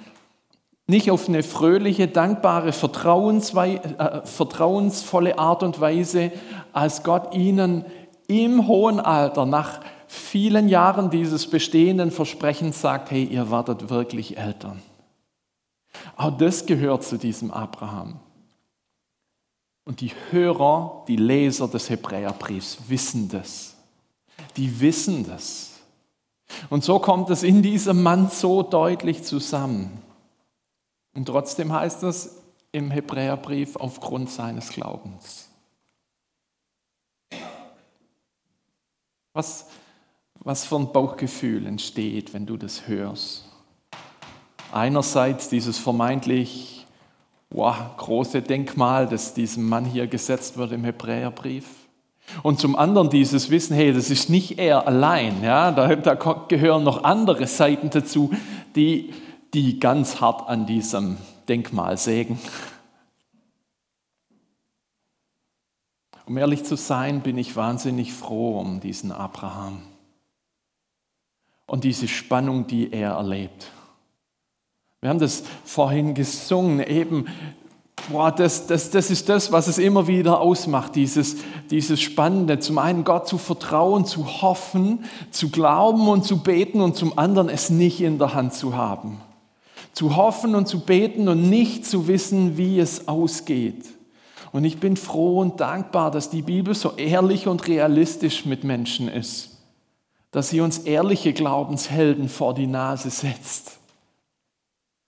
nicht 0.90 1.12
auf 1.12 1.30
eine 1.30 1.44
fröhliche, 1.44 2.08
dankbare, 2.08 2.70
äh, 2.70 4.22
vertrauensvolle 4.26 5.38
Art 5.38 5.62
und 5.62 5.80
Weise, 5.80 6.32
als 6.74 7.04
Gott 7.04 7.36
ihnen 7.36 7.86
im 8.28 8.68
hohen 8.68 9.00
Alter, 9.00 9.46
nach 9.46 9.82
vielen 10.08 10.68
Jahren 10.68 11.12
dieses 11.12 11.48
bestehenden 11.48 12.10
Versprechens 12.10 12.82
sagt, 12.82 13.12
hey, 13.12 13.24
ihr 13.24 13.52
werdet 13.52 13.92
wirklich 13.92 14.38
Eltern. 14.38 14.82
Auch 16.18 16.36
das 16.36 16.66
gehört 16.66 17.04
zu 17.04 17.18
diesem 17.18 17.52
Abraham. 17.52 18.20
Und 19.86 20.02
die 20.02 20.12
Hörer, 20.32 21.04
die 21.08 21.18
Leser 21.18 21.68
des 21.68 21.92
Hebräerbriefs 21.92 22.80
wissen 22.88 23.30
das. 23.30 23.76
Die 24.58 24.82
wissen 24.82 25.28
das. 25.28 25.74
Und 26.72 26.84
so 26.84 26.98
kommt 26.98 27.30
es 27.30 27.44
in 27.44 27.62
diesem 27.62 28.02
Mann 28.02 28.30
so 28.30 28.64
deutlich 28.64 29.22
zusammen. 29.24 30.09
Und 31.14 31.26
trotzdem 31.26 31.74
heißt 31.74 32.04
es 32.04 32.38
im 32.72 32.92
Hebräerbrief 32.92 33.76
aufgrund 33.76 34.30
seines 34.30 34.70
Glaubens. 34.70 35.50
Was, 39.34 39.68
was 40.36 40.66
für 40.66 40.76
ein 40.76 40.92
Bauchgefühl 40.92 41.66
entsteht, 41.66 42.34
wenn 42.34 42.46
du 42.46 42.58
das 42.58 42.88
hörst? 42.88 43.46
Einerseits 44.72 45.50
dieses 45.50 45.78
vermeintlich 45.78 46.80
wow, 47.50 47.76
große 47.98 48.42
Denkmal, 48.42 49.08
das 49.08 49.34
diesem 49.34 49.68
Mann 49.68 49.86
hier 49.86 50.08
gesetzt 50.08 50.58
wird 50.58 50.72
im 50.72 50.84
Hebräerbrief. 50.84 51.66
Und 52.44 52.60
zum 52.60 52.76
anderen 52.76 53.10
dieses 53.10 53.50
Wissen, 53.50 53.76
hey, 53.76 53.92
das 53.92 54.12
ist 54.12 54.30
nicht 54.30 54.60
er 54.60 54.86
allein. 54.86 55.44
Ja? 55.44 55.72
Da, 55.72 55.96
da 55.96 56.14
gehören 56.48 56.84
noch 56.84 57.04
andere 57.04 57.48
Seiten 57.48 57.90
dazu, 57.90 58.32
die, 58.76 59.14
die 59.54 59.80
ganz 59.80 60.22
hart 60.22 60.48
an 60.48 60.66
diesem 60.66 61.18
Denkmal 61.48 61.98
sägen. 61.98 62.40
Um 66.26 66.38
ehrlich 66.38 66.64
zu 66.64 66.76
sein, 66.76 67.22
bin 67.22 67.38
ich 67.38 67.56
wahnsinnig 67.56 68.14
froh 68.14 68.60
um 68.60 68.80
diesen 68.80 69.12
Abraham 69.12 69.82
und 71.66 71.84
diese 71.84 72.08
Spannung, 72.08 72.68
die 72.68 72.92
er 72.92 73.12
erlebt. 73.12 73.72
Wir 75.02 75.10
haben 75.10 75.20
das 75.20 75.44
vorhin 75.64 76.14
gesungen, 76.14 76.82
eben, 76.82 77.26
boah, 78.12 78.32
das, 78.32 78.68
das, 78.68 78.92
das 78.92 79.10
ist 79.10 79.30
das, 79.30 79.52
was 79.52 79.68
es 79.68 79.78
immer 79.78 80.08
wieder 80.08 80.42
ausmacht, 80.42 80.96
dieses, 80.96 81.38
dieses 81.70 82.02
Spannende. 82.02 82.60
Zum 82.60 82.78
einen 82.78 83.06
Gott 83.06 83.28
zu 83.28 83.38
vertrauen, 83.38 84.06
zu 84.06 84.42
hoffen, 84.42 85.06
zu 85.32 85.50
glauben 85.50 86.10
und 86.10 86.26
zu 86.26 86.44
beten 86.44 86.82
und 86.82 86.96
zum 86.96 87.18
anderen 87.18 87.50
es 87.50 87.70
nicht 87.70 88.02
in 88.02 88.20
der 88.20 88.34
Hand 88.34 88.54
zu 88.54 88.76
haben. 88.76 89.22
Zu 89.94 90.16
hoffen 90.16 90.56
und 90.56 90.68
zu 90.68 90.82
beten 90.82 91.28
und 91.28 91.50
nicht 91.50 91.86
zu 91.86 92.08
wissen, 92.08 92.58
wie 92.58 92.80
es 92.80 93.08
ausgeht. 93.08 93.86
Und 94.52 94.64
ich 94.64 94.80
bin 94.80 94.98
froh 94.98 95.40
und 95.40 95.60
dankbar, 95.60 96.12
dass 96.12 96.30
die 96.30 96.42
Bibel 96.42 96.74
so 96.74 96.94
ehrlich 96.96 97.48
und 97.48 97.68
realistisch 97.68 98.46
mit 98.46 98.64
Menschen 98.64 99.08
ist. 99.08 99.58
Dass 100.32 100.50
sie 100.50 100.62
uns 100.62 100.80
ehrliche 100.80 101.34
Glaubenshelden 101.34 102.30
vor 102.30 102.54
die 102.54 102.68
Nase 102.68 103.10
setzt 103.10 103.80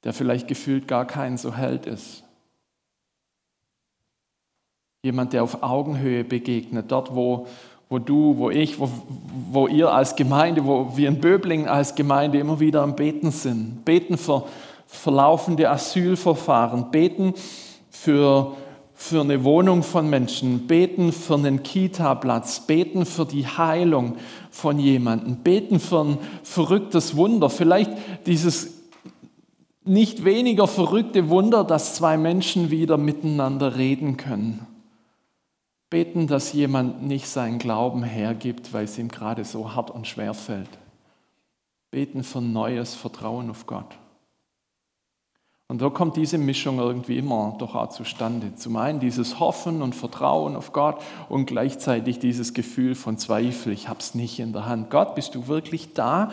der 0.03 0.13
vielleicht 0.13 0.47
gefühlt 0.47 0.87
gar 0.87 1.05
kein 1.05 1.37
so 1.37 1.55
Held 1.55 1.85
ist. 1.85 2.23
Jemand, 5.03 5.33
der 5.33 5.43
auf 5.43 5.63
Augenhöhe 5.63 6.23
begegnet, 6.23 6.91
dort, 6.91 7.15
wo, 7.15 7.47
wo 7.89 7.97
du, 7.97 8.37
wo 8.37 8.49
ich, 8.49 8.79
wo, 8.79 8.89
wo 9.51 9.67
ihr 9.67 9.91
als 9.91 10.15
Gemeinde, 10.15 10.65
wo 10.65 10.95
wir 10.95 11.07
in 11.07 11.19
Böblingen 11.19 11.67
als 11.67 11.95
Gemeinde 11.95 12.39
immer 12.39 12.59
wieder 12.59 12.81
am 12.81 12.95
Beten 12.95 13.31
sind. 13.31 13.83
Beten 13.83 14.17
für 14.17 14.47
verlaufende 14.91 15.69
Asylverfahren, 15.69 16.91
beten 16.91 17.33
für, 17.89 18.55
für 18.93 19.21
eine 19.21 19.43
Wohnung 19.43 19.83
von 19.83 20.09
Menschen, 20.09 20.67
beten 20.67 21.11
für 21.11 21.35
einen 21.35 21.63
Kita-Platz, 21.63 22.67
beten 22.67 23.05
für 23.05 23.25
die 23.25 23.47
Heilung 23.47 24.17
von 24.51 24.77
jemandem, 24.77 25.37
beten 25.37 25.79
für 25.79 26.03
ein 26.03 26.17
verrücktes 26.43 27.15
Wunder, 27.15 27.49
vielleicht 27.49 27.91
dieses 28.27 28.81
nicht 29.83 30.25
weniger 30.25 30.67
verrückte 30.67 31.29
Wunder, 31.29 31.63
dass 31.63 31.95
zwei 31.95 32.17
Menschen 32.17 32.69
wieder 32.69 32.97
miteinander 32.97 33.77
reden 33.77 34.17
können. 34.17 34.67
Beten, 35.89 36.27
dass 36.27 36.53
jemand 36.53 37.01
nicht 37.01 37.27
seinen 37.27 37.57
Glauben 37.57 38.03
hergibt, 38.03 38.73
weil 38.73 38.85
es 38.85 38.97
ihm 38.99 39.07
gerade 39.07 39.43
so 39.43 39.73
hart 39.73 39.89
und 39.89 40.05
schwer 40.05 40.33
fällt. 40.33 40.69
Beten 41.89 42.23
für 42.23 42.41
neues 42.41 42.93
Vertrauen 42.93 43.49
auf 43.49 43.65
Gott. 43.65 43.97
Und 45.71 45.81
da 45.81 45.89
kommt 45.89 46.17
diese 46.17 46.37
Mischung 46.37 46.79
irgendwie 46.79 47.17
immer 47.17 47.55
doch 47.57 47.75
auch 47.75 47.87
zustande. 47.87 48.53
Zum 48.55 48.75
einen 48.75 48.99
dieses 48.99 49.39
Hoffen 49.39 49.81
und 49.81 49.95
Vertrauen 49.95 50.57
auf 50.57 50.73
Gott 50.73 51.01
und 51.29 51.45
gleichzeitig 51.45 52.19
dieses 52.19 52.53
Gefühl 52.53 52.93
von 52.93 53.17
Zweifel. 53.17 53.71
Ich 53.71 53.87
habe 53.87 54.01
es 54.01 54.13
nicht 54.13 54.37
in 54.39 54.51
der 54.51 54.65
Hand. 54.65 54.89
Gott, 54.89 55.15
bist 55.15 55.33
du 55.33 55.47
wirklich 55.47 55.93
da? 55.93 56.31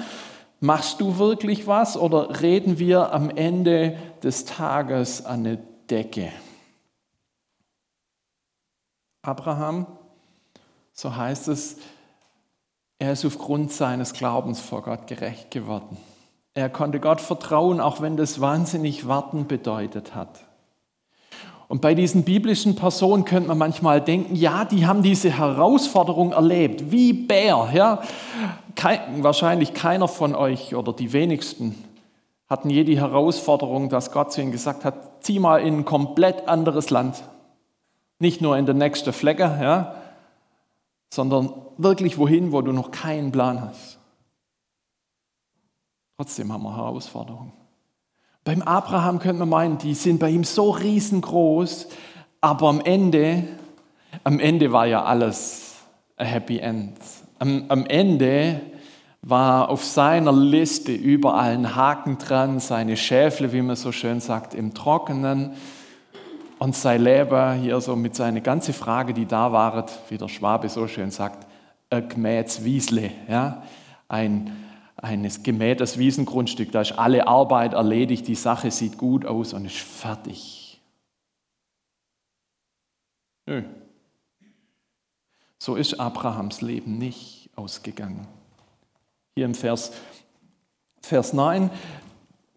Machst 0.58 1.00
du 1.00 1.18
wirklich 1.18 1.68
was 1.68 1.96
oder 1.96 2.40
reden 2.40 2.80
wir 2.80 3.12
am 3.12 3.30
Ende 3.30 3.96
des 4.24 4.44
Tages 4.44 5.24
an 5.24 5.46
eine 5.46 5.58
Decke? 5.88 6.32
Abraham, 9.22 9.86
so 10.92 11.14
heißt 11.14 11.46
es, 11.46 11.76
er 12.98 13.12
ist 13.12 13.24
aufgrund 13.24 13.70
seines 13.70 14.14
Glaubens 14.14 14.58
vor 14.58 14.82
Gott 14.82 15.06
gerecht 15.06 15.52
geworden. 15.52 15.96
Er 16.54 16.68
konnte 16.68 17.00
Gott 17.00 17.20
vertrauen, 17.20 17.80
auch 17.80 18.00
wenn 18.00 18.16
das 18.16 18.40
wahnsinnig 18.40 19.06
Warten 19.06 19.46
bedeutet 19.46 20.14
hat. 20.14 20.44
Und 21.68 21.82
bei 21.82 21.94
diesen 21.94 22.24
biblischen 22.24 22.76
Personen 22.76 23.26
könnte 23.26 23.48
man 23.48 23.58
manchmal 23.58 24.00
denken, 24.00 24.34
ja, 24.34 24.64
die 24.64 24.86
haben 24.86 25.02
diese 25.02 25.30
Herausforderung 25.30 26.32
erlebt, 26.32 26.90
wie 26.90 27.12
Bär. 27.12 27.68
Ja? 27.74 28.02
Kein, 28.74 29.22
wahrscheinlich 29.22 29.74
keiner 29.74 30.08
von 30.08 30.34
euch 30.34 30.74
oder 30.74 30.94
die 30.94 31.12
wenigsten 31.12 31.74
hatten 32.48 32.70
je 32.70 32.84
die 32.84 32.98
Herausforderung, 32.98 33.90
dass 33.90 34.10
Gott 34.10 34.32
zu 34.32 34.40
ihnen 34.40 34.52
gesagt 34.52 34.84
hat, 34.84 35.22
zieh 35.22 35.38
mal 35.38 35.60
in 35.60 35.78
ein 35.78 35.84
komplett 35.84 36.48
anderes 36.48 36.88
Land. 36.90 37.22
Nicht 38.18 38.40
nur 38.40 38.56
in 38.56 38.64
der 38.64 38.74
nächste 38.74 39.12
Flecke, 39.12 39.42
ja, 39.42 39.94
sondern 41.10 41.52
wirklich 41.76 42.18
wohin, 42.18 42.52
wo 42.52 42.62
du 42.62 42.72
noch 42.72 42.90
keinen 42.90 43.30
Plan 43.32 43.62
hast. 43.62 43.97
Trotzdem 46.18 46.52
haben 46.52 46.64
wir 46.64 46.74
Herausforderungen. 46.76 47.52
Beim 48.42 48.60
Abraham 48.62 49.20
könnte 49.20 49.38
man 49.38 49.50
meinen, 49.50 49.78
die 49.78 49.94
sind 49.94 50.18
bei 50.18 50.30
ihm 50.30 50.42
so 50.42 50.70
riesengroß, 50.70 51.86
aber 52.40 52.68
am 52.70 52.80
Ende, 52.80 53.44
am 54.24 54.40
Ende 54.40 54.72
war 54.72 54.84
ja 54.86 55.04
alles 55.04 55.76
ein 56.16 56.26
Happy 56.26 56.58
End. 56.58 56.96
Am, 57.38 57.66
am 57.68 57.86
Ende 57.86 58.60
war 59.22 59.68
auf 59.68 59.84
seiner 59.84 60.32
Liste 60.32 60.90
überall 60.90 61.52
ein 61.52 61.76
Haken 61.76 62.18
dran, 62.18 62.58
seine 62.58 62.96
Schäfle, 62.96 63.52
wie 63.52 63.62
man 63.62 63.76
so 63.76 63.92
schön 63.92 64.18
sagt, 64.18 64.54
im 64.54 64.74
Trockenen 64.74 65.52
und 66.58 66.74
sein 66.74 67.00
Leben 67.00 67.60
hier 67.60 67.80
so 67.80 67.94
mit 67.94 68.16
seiner 68.16 68.40
ganzen 68.40 68.74
Frage, 68.74 69.14
die 69.14 69.26
da 69.26 69.52
war, 69.52 69.86
wie 70.08 70.18
der 70.18 70.26
Schwabe 70.26 70.68
so 70.68 70.88
schön 70.88 71.12
sagt, 71.12 71.46
ein 71.90 72.08
gemähtes 72.08 72.64
Wiesle, 72.64 73.12
ja? 73.28 73.62
ein, 74.08 74.50
eines 74.98 75.42
gemähtes 75.42 75.98
Wiesengrundstück. 75.98 76.72
Da 76.72 76.80
ist 76.80 76.92
alle 76.92 77.26
Arbeit 77.26 77.72
erledigt, 77.72 78.26
die 78.28 78.34
Sache 78.34 78.70
sieht 78.70 78.98
gut 78.98 79.24
aus 79.24 79.52
und 79.52 79.64
ist 79.64 79.78
fertig. 79.78 80.80
Nö. 83.46 83.62
So 85.58 85.74
ist 85.76 85.98
Abrahams 85.98 86.60
Leben 86.60 86.98
nicht 86.98 87.50
ausgegangen. 87.56 88.26
Hier 89.34 89.44
im 89.44 89.54
Vers, 89.54 89.92
Vers 91.00 91.32
9 91.32 91.70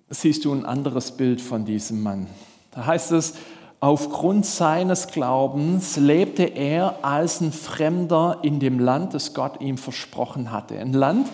siehst 0.10 0.46
du 0.46 0.54
ein 0.54 0.66
anderes 0.66 1.12
Bild 1.12 1.42
von 1.42 1.66
diesem 1.66 2.02
Mann. 2.04 2.28
Da 2.72 2.86
heißt 2.86 3.12
es, 3.12 3.36
aufgrund 3.80 4.46
seines 4.46 5.08
Glaubens 5.08 5.98
lebte 5.98 6.44
er 6.44 7.04
als 7.04 7.42
ein 7.42 7.52
Fremder 7.52 8.40
in 8.42 8.60
dem 8.60 8.80
Land, 8.80 9.14
das 9.14 9.34
Gott 9.34 9.62
ihm 9.62 9.78
versprochen 9.78 10.52
hatte. 10.52 10.78
Ein 10.80 10.94
Land, 10.94 11.28
das 11.28 11.34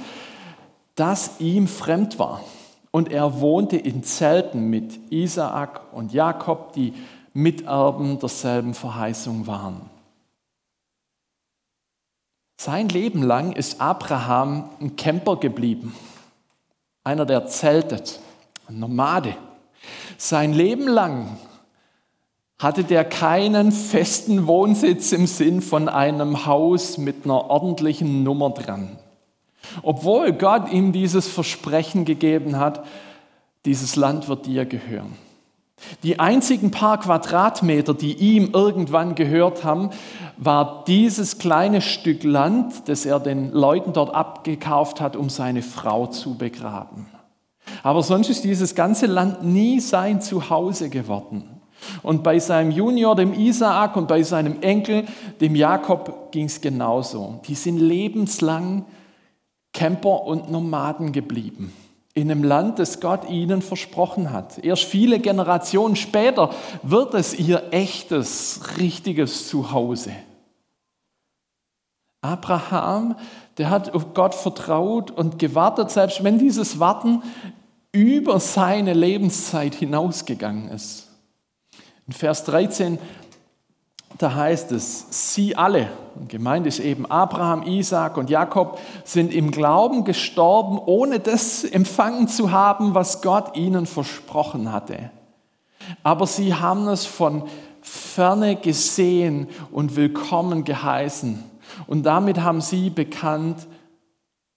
ihm 1.39 1.67
fremd 1.67 2.19
war. 2.19 2.43
Und 2.91 3.11
er 3.11 3.41
wohnte 3.41 3.77
in 3.77 4.03
Zelten 4.03 4.69
mit 4.69 5.11
Isaak 5.11 5.93
und 5.93 6.13
Jakob, 6.13 6.73
die 6.73 6.93
Miterben 7.33 8.19
derselben 8.19 8.73
Verheißung 8.73 9.45
waren. 9.45 9.81
Sein 12.59 12.89
Leben 12.89 13.21
lang 13.21 13.51
ist 13.51 13.79
Abraham 13.79 14.71
ein 14.81 14.95
Camper 14.95 15.35
geblieben, 15.37 15.95
einer, 17.03 17.27
der 17.27 17.45
zeltet, 17.45 18.19
ein 18.67 18.79
Nomade. 18.79 19.35
Sein 20.17 20.53
Leben 20.53 20.87
lang 20.87 21.37
hatte 22.57 22.83
der 22.83 23.05
keinen 23.05 23.71
festen 23.71 24.47
Wohnsitz 24.47 25.11
im 25.11 25.27
Sinn 25.27 25.61
von 25.61 25.89
einem 25.89 26.47
Haus 26.47 26.97
mit 26.97 27.25
einer 27.25 27.51
ordentlichen 27.51 28.23
Nummer 28.23 28.49
dran. 28.49 28.97
Obwohl 29.83 30.33
Gott 30.33 30.71
ihm 30.71 30.91
dieses 30.91 31.27
Versprechen 31.27 32.05
gegeben 32.05 32.57
hat, 32.57 32.85
dieses 33.65 33.95
Land 33.95 34.29
wird 34.29 34.45
dir 34.45 34.65
gehören. 34.65 35.15
Die 36.01 36.19
einzigen 36.19 36.71
paar 36.71 36.99
Quadratmeter, 36.99 37.93
die 37.93 38.13
ihm 38.13 38.49
irgendwann 38.53 39.13
gehört 39.13 39.63
haben, 39.63 39.91
war 40.37 40.83
dieses 40.87 41.37
kleine 41.37 41.81
Stück 41.81 42.23
Land, 42.23 42.87
das 42.89 43.05
er 43.05 43.19
den 43.19 43.51
Leuten 43.51 43.93
dort 43.93 44.13
abgekauft 44.13 45.01
hat, 45.01 45.15
um 45.15 45.29
seine 45.29 45.61
Frau 45.61 46.07
zu 46.07 46.35
begraben. 46.35 47.05
Aber 47.83 48.01
sonst 48.01 48.29
ist 48.29 48.43
dieses 48.43 48.73
ganze 48.73 49.05
Land 49.05 49.43
nie 49.43 49.79
sein 49.79 50.21
Zuhause 50.21 50.89
geworden. 50.89 51.61
Und 52.01 52.23
bei 52.23 52.39
seinem 52.39 52.71
Junior, 52.71 53.15
dem 53.15 53.33
Isaak, 53.33 53.95
und 53.97 54.07
bei 54.07 54.23
seinem 54.23 54.61
Enkel, 54.61 55.05
dem 55.41 55.55
Jakob, 55.55 56.31
ging 56.31 56.45
es 56.45 56.59
genauso. 56.59 57.39
Die 57.47 57.55
sind 57.55 57.77
lebenslang 57.77 58.85
Camper 59.77 60.23
und 60.23 60.49
Nomaden 60.49 61.11
geblieben. 61.11 61.71
In 62.15 62.31
einem 62.31 62.43
Land, 62.43 62.79
das 62.79 62.99
Gott 62.99 63.29
ihnen 63.29 63.61
versprochen 63.61 64.31
hat. 64.31 64.57
Erst 64.57 64.85
viele 64.85 65.19
Generationen 65.19 65.95
später 65.95 66.49
wird 66.81 67.13
es 67.13 67.37
ihr 67.37 67.65
echtes, 67.69 68.59
richtiges 68.79 69.47
Zuhause. 69.47 70.13
Abraham, 72.21 73.17
der 73.59 73.69
hat 73.69 73.93
auf 73.93 74.15
Gott 74.15 74.33
vertraut 74.33 75.11
und 75.11 75.37
gewartet, 75.37 75.91
selbst 75.91 76.23
wenn 76.23 76.39
dieses 76.39 76.79
Warten 76.79 77.21
über 77.91 78.39
seine 78.39 78.95
Lebenszeit 78.95 79.75
hinausgegangen 79.75 80.69
ist. 80.69 81.07
In 82.07 82.13
Vers 82.13 82.45
13, 82.45 82.97
da 84.17 84.33
heißt 84.33 84.71
es, 84.71 85.05
sie 85.09 85.55
alle, 85.55 85.89
gemeint 86.27 86.65
ist 86.65 86.79
eben 86.79 87.05
Abraham, 87.05 87.63
Isaac 87.63 88.17
und 88.17 88.29
Jakob, 88.29 88.79
sind 89.03 89.33
im 89.33 89.51
Glauben 89.51 90.03
gestorben, 90.03 90.79
ohne 90.83 91.19
das 91.19 91.63
empfangen 91.63 92.27
zu 92.27 92.51
haben, 92.51 92.95
was 92.95 93.21
Gott 93.21 93.55
ihnen 93.55 93.85
versprochen 93.85 94.71
hatte. 94.71 95.11
Aber 96.03 96.25
sie 96.25 96.55
haben 96.55 96.87
es 96.87 97.05
von 97.05 97.43
ferne 97.81 98.55
gesehen 98.55 99.47
und 99.71 99.95
willkommen 99.95 100.63
geheißen. 100.63 101.43
Und 101.85 102.03
damit 102.03 102.41
haben 102.41 102.61
sie 102.61 102.89
bekannt, 102.89 103.67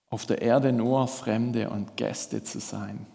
auf 0.08 0.26
der 0.26 0.42
Erde 0.42 0.72
nur 0.72 1.06
Fremde 1.06 1.70
und 1.70 1.96
Gäste 1.96 2.42
zu 2.42 2.58
sein. 2.58 3.06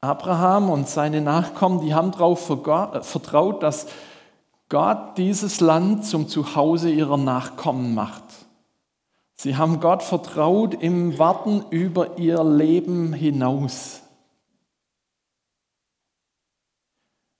Abraham 0.00 0.70
und 0.70 0.88
seine 0.88 1.20
Nachkommen, 1.20 1.80
die 1.80 1.94
haben 1.94 2.12
darauf 2.12 2.46
vertraut, 2.46 3.62
dass 3.62 3.86
Gott 4.72 5.18
dieses 5.18 5.60
Land 5.60 6.06
zum 6.06 6.28
Zuhause 6.28 6.90
ihrer 6.90 7.18
Nachkommen 7.18 7.94
macht. 7.94 8.24
Sie 9.34 9.58
haben 9.58 9.80
Gott 9.80 10.02
vertraut 10.02 10.72
im 10.72 11.18
Warten 11.18 11.62
über 11.68 12.16
ihr 12.16 12.42
Leben 12.42 13.12
hinaus. 13.12 14.00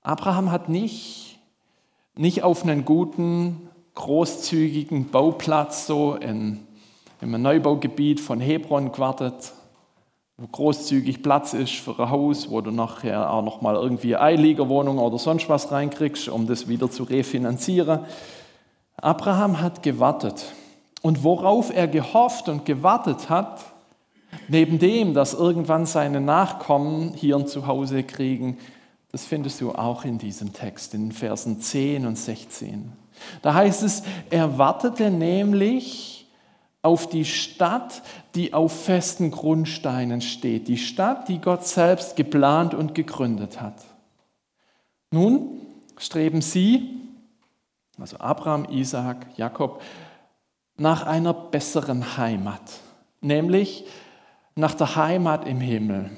Abraham 0.03 0.51
hat 0.51 0.69
nicht, 0.69 1.39
nicht 2.17 2.43
auf 2.43 2.65
einen 2.65 2.85
guten, 2.85 3.71
großzügigen 3.95 5.09
Bauplatz 5.09 5.87
so 5.87 6.17
in, 6.17 6.67
in 7.23 7.29
einem 7.29 7.41
Neubaugebiet 7.41 8.21
von 8.21 8.41
Hebron 8.41 8.93
gewartet, 8.93 9.55
wo 10.43 10.49
großzügig 10.49 11.23
Platz 11.23 11.55
ist 11.55 11.75
für 11.75 11.97
ein 12.01 12.11
Haus, 12.11 12.51
wo 12.51 12.61
du 12.61 12.73
nachher 12.73 13.33
auch 13.33 13.45
noch 13.45 13.61
mal 13.61 13.77
irgendwie 13.77 14.17
Eiliegerwohnung 14.17 14.99
oder 14.99 15.17
sonst 15.17 15.49
was 15.49 15.71
reinkriegst, 15.71 16.29
um 16.29 16.49
das 16.49 16.67
wieder 16.67 16.91
zu 16.91 17.05
refinanzieren. 17.05 18.01
Abraham 18.97 19.61
hat 19.61 19.85
gewartet. 19.85 20.47
Und 21.01 21.23
worauf 21.23 21.73
er 21.73 21.87
gehofft 21.87 22.49
und 22.49 22.65
gewartet 22.65 23.31
hat, 23.31 23.61
neben 24.49 24.81
dem, 24.81 25.15
dass 25.15 25.33
irgendwann 25.33 25.87
seine 25.87 26.21
Nachkommen 26.21 27.15
hier 27.15 27.37
ein 27.37 27.47
Zuhause 27.47 28.03
kriegen, 28.03 28.59
das 29.13 29.25
findest 29.25 29.61
du 29.61 29.71
auch 29.71 30.05
in 30.05 30.19
diesem 30.19 30.53
Text, 30.53 30.93
in 30.95 31.13
Versen 31.13 31.61
10 31.61 32.05
und 32.05 32.19
16. 32.19 32.91
Da 33.43 33.55
heißt 33.55 33.85
es, 33.85 34.03
er 34.29 34.59
wartete 34.59 35.09
nämlich 35.09 36.22
auf 36.83 37.09
die 37.09 37.25
Stadt, 37.25 38.03
die 38.35 38.53
auf 38.53 38.85
festen 38.85 39.31
Grundsteinen 39.31 40.21
steht, 40.21 40.67
die 40.67 40.77
Stadt, 40.77 41.29
die 41.29 41.39
Gott 41.39 41.65
selbst 41.65 42.17
geplant 42.17 42.75
und 42.75 42.95
gegründet 42.95 43.61
hat. 43.61 43.85
Nun 45.13 45.61
streben 45.97 46.43
sie, 46.43 47.01
also 47.99 48.19
Abraham, 48.19 48.67
Isaak, 48.69 49.27
Jakob, 49.37 49.81
nach 50.77 51.07
einer 51.07 51.33
besseren 51.33 52.17
Heimat, 52.17 52.81
nämlich 53.21 53.85
nach 54.57 54.75
der 54.75 54.97
Heimat 54.97 55.47
im 55.47 55.61
Himmel. 55.61 56.11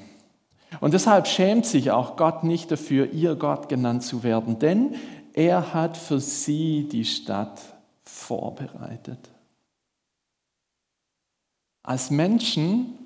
Und 0.81 0.93
deshalb 0.93 1.27
schämt 1.27 1.67
sich 1.67 1.91
auch 1.91 2.15
Gott 2.15 2.43
nicht 2.43 2.71
dafür, 2.71 3.11
ihr 3.13 3.35
Gott 3.35 3.69
genannt 3.69 4.03
zu 4.03 4.23
werden, 4.23 4.57
denn 4.57 4.95
er 5.33 5.73
hat 5.73 5.95
für 5.95 6.19
sie 6.19 6.87
die 6.89 7.05
Stadt 7.05 7.61
vorbereitet 8.03 9.19
als 11.85 12.09
Menschen, 12.09 12.97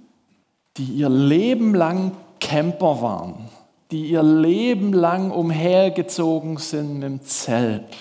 die 0.77 0.85
ihr 0.85 1.09
Leben 1.09 1.75
lang 1.75 2.13
Camper 2.39 3.01
waren, 3.01 3.49
die 3.91 4.07
ihr 4.07 4.23
Leben 4.23 4.93
lang 4.93 5.31
umhergezogen 5.31 6.57
sind 6.57 6.93
mit 6.93 7.03
dem 7.03 7.21
Zelt, 7.21 7.97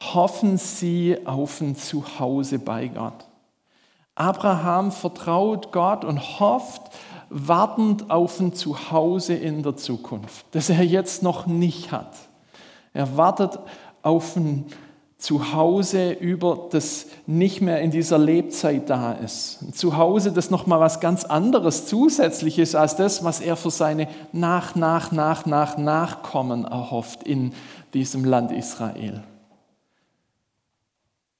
hoffen 0.00 0.56
sie 0.56 1.18
auf 1.26 1.60
ein 1.60 1.76
Zuhause 1.76 2.58
bei 2.58 2.88
Gott. 2.88 3.26
Abraham 4.14 4.92
vertraut 4.92 5.72
Gott 5.72 6.04
und 6.04 6.40
hofft, 6.40 6.82
wartend 7.28 8.10
auf 8.10 8.40
ein 8.40 8.54
Zuhause 8.54 9.34
in 9.34 9.62
der 9.62 9.76
Zukunft, 9.76 10.46
das 10.52 10.70
er 10.70 10.82
jetzt 10.82 11.22
noch 11.22 11.46
nicht 11.46 11.92
hat. 11.92 12.14
Er 12.94 13.18
wartet 13.18 13.58
auf 14.00 14.36
ein 14.36 14.64
Zuhause 14.64 14.85
Zuhause 15.18 16.12
über 16.12 16.68
das 16.70 17.06
nicht 17.26 17.62
mehr 17.62 17.80
in 17.80 17.90
dieser 17.90 18.18
Lebzeit 18.18 18.90
da 18.90 19.12
ist. 19.12 19.62
Ein 19.62 19.72
Zuhause, 19.72 20.30
das 20.30 20.50
nochmal 20.50 20.78
was 20.78 21.00
ganz 21.00 21.24
anderes 21.24 21.86
zusätzlich 21.86 22.58
ist 22.58 22.74
als 22.74 22.96
das, 22.96 23.24
was 23.24 23.40
er 23.40 23.56
für 23.56 23.70
seine 23.70 24.08
nach, 24.32 24.74
nach, 24.74 25.12
nach, 25.12 25.46
nach 25.46 25.78
Nachkommen 25.78 26.64
erhofft 26.64 27.22
in 27.22 27.54
diesem 27.94 28.24
Land 28.26 28.52
Israel. 28.52 29.24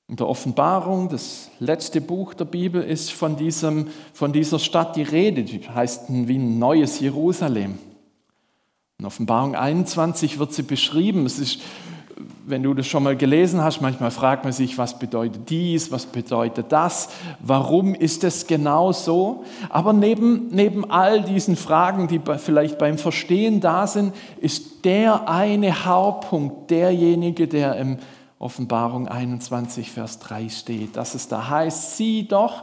In 0.08 0.16
der 0.16 0.28
Offenbarung, 0.28 1.08
das 1.08 1.50
letzte 1.58 2.00
Buch 2.00 2.32
der 2.32 2.44
Bibel, 2.44 2.82
ist 2.82 3.12
von, 3.12 3.36
diesem, 3.36 3.88
von 4.14 4.32
dieser 4.32 4.58
Stadt 4.58 4.96
die 4.96 5.02
Rede, 5.02 5.42
die 5.42 5.68
heißt 5.68 6.04
wie 6.08 6.38
ein 6.38 6.58
neues 6.58 7.00
Jerusalem. 7.00 7.78
In 8.98 9.04
Offenbarung 9.04 9.54
21 9.54 10.38
wird 10.38 10.54
sie 10.54 10.62
beschrieben. 10.62 11.26
Es 11.26 11.38
ist 11.38 11.60
wenn 12.46 12.62
du 12.62 12.72
das 12.72 12.86
schon 12.86 13.02
mal 13.02 13.16
gelesen 13.16 13.62
hast, 13.62 13.80
manchmal 13.80 14.10
fragt 14.10 14.44
man 14.44 14.52
sich, 14.52 14.78
was 14.78 14.98
bedeutet 14.98 15.50
dies, 15.50 15.92
was 15.92 16.06
bedeutet 16.06 16.66
das, 16.70 17.10
warum 17.40 17.94
ist 17.94 18.24
es 18.24 18.46
genau 18.46 18.92
so? 18.92 19.44
Aber 19.68 19.92
neben, 19.92 20.48
neben 20.48 20.90
all 20.90 21.22
diesen 21.22 21.56
Fragen, 21.56 22.08
die 22.08 22.20
vielleicht 22.38 22.78
beim 22.78 22.98
Verstehen 22.98 23.60
da 23.60 23.86
sind, 23.86 24.14
ist 24.40 24.84
der 24.84 25.28
eine 25.28 25.84
Hauptpunkt 25.84 26.70
derjenige, 26.70 27.48
der 27.48 27.76
im 27.76 27.98
Offenbarung 28.38 29.08
21, 29.08 29.90
Vers 29.90 30.18
3 30.20 30.48
steht, 30.48 30.96
dass 30.96 31.14
es 31.14 31.28
da 31.28 31.48
heißt, 31.48 31.96
sieh 31.96 32.28
doch, 32.28 32.62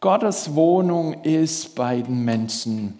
Gottes 0.00 0.54
Wohnung 0.54 1.12
ist 1.24 1.74
bei 1.74 2.00
den 2.00 2.24
Menschen. 2.24 2.98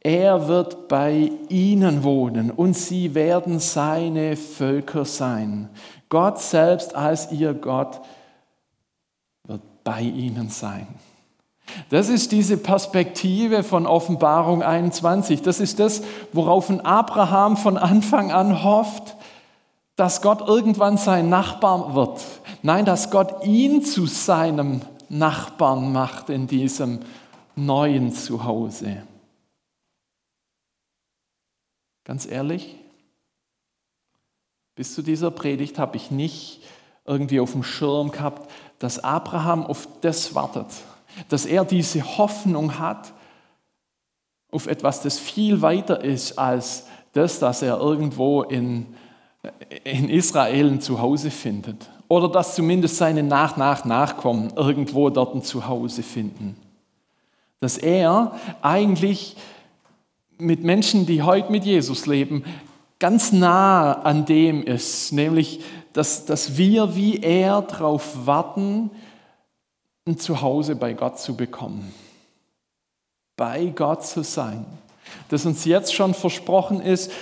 Er 0.00 0.46
wird 0.46 0.88
bei 0.88 1.32
ihnen 1.48 2.04
wohnen 2.04 2.50
und 2.50 2.74
sie 2.74 3.14
werden 3.14 3.58
seine 3.58 4.36
Völker 4.36 5.04
sein. 5.04 5.68
Gott 6.08 6.40
selbst 6.40 6.94
als 6.94 7.32
ihr 7.32 7.52
Gott 7.52 8.00
wird 9.44 9.62
bei 9.82 10.02
ihnen 10.02 10.48
sein. 10.50 10.86
Das 11.90 12.08
ist 12.08 12.32
diese 12.32 12.56
Perspektive 12.56 13.62
von 13.62 13.86
Offenbarung 13.86 14.62
21. 14.62 15.42
Das 15.42 15.60
ist 15.60 15.78
das, 15.80 16.02
worauf 16.32 16.70
ein 16.70 16.80
Abraham 16.80 17.56
von 17.56 17.76
Anfang 17.76 18.32
an 18.32 18.62
hofft, 18.62 19.16
dass 19.96 20.22
Gott 20.22 20.46
irgendwann 20.46 20.96
sein 20.96 21.28
Nachbar 21.28 21.94
wird. 21.94 22.24
Nein, 22.62 22.84
dass 22.84 23.10
Gott 23.10 23.44
ihn 23.44 23.82
zu 23.82 24.06
seinem 24.06 24.80
Nachbarn 25.08 25.92
macht 25.92 26.30
in 26.30 26.46
diesem 26.46 27.00
neuen 27.56 28.12
Zuhause. 28.12 29.02
Ganz 32.08 32.24
ehrlich, 32.24 32.74
bis 34.74 34.94
zu 34.94 35.02
dieser 35.02 35.30
Predigt 35.30 35.78
habe 35.78 35.98
ich 35.98 36.10
nicht 36.10 36.62
irgendwie 37.04 37.38
auf 37.38 37.52
dem 37.52 37.62
Schirm 37.62 38.10
gehabt, 38.12 38.50
dass 38.78 39.04
Abraham 39.04 39.66
auf 39.66 39.86
das 40.00 40.34
wartet, 40.34 40.68
dass 41.28 41.44
er 41.44 41.66
diese 41.66 42.16
Hoffnung 42.16 42.78
hat 42.78 43.12
auf 44.50 44.68
etwas, 44.68 45.02
das 45.02 45.18
viel 45.18 45.60
weiter 45.60 46.02
ist 46.02 46.38
als 46.38 46.86
das, 47.12 47.40
dass 47.40 47.60
er 47.60 47.78
irgendwo 47.78 48.42
in, 48.42 48.86
in 49.84 50.08
Israel 50.08 50.70
ein 50.70 50.80
Zuhause 50.80 51.30
findet. 51.30 51.90
Oder 52.08 52.30
dass 52.30 52.54
zumindest 52.54 52.96
seine 52.96 53.22
Nach-Nach-Nachkommen 53.22 54.54
irgendwo 54.56 55.10
dort 55.10 55.34
ein 55.34 55.42
Zuhause 55.42 56.02
finden. 56.02 56.56
Dass 57.60 57.76
er 57.76 58.34
eigentlich 58.62 59.36
mit 60.38 60.62
Menschen, 60.62 61.04
die 61.06 61.22
heute 61.22 61.50
mit 61.50 61.64
Jesus 61.64 62.06
leben, 62.06 62.44
ganz 62.98 63.32
nah 63.32 63.92
an 63.92 64.24
dem 64.24 64.62
ist, 64.62 65.12
nämlich, 65.12 65.60
dass, 65.92 66.24
dass 66.24 66.56
wir 66.56 66.94
wie 66.96 67.20
er 67.20 67.62
darauf 67.62 68.26
warten, 68.26 68.90
ein 70.06 70.18
Zuhause 70.18 70.74
bei 70.76 70.94
Gott 70.94 71.18
zu 71.18 71.36
bekommen, 71.36 71.92
bei 73.36 73.66
Gott 73.66 74.06
zu 74.06 74.22
sein. 74.22 74.64
Dass 75.28 75.44
uns 75.44 75.64
jetzt 75.64 75.94
schon 75.94 76.14
versprochen 76.14 76.80
ist, 76.80 77.12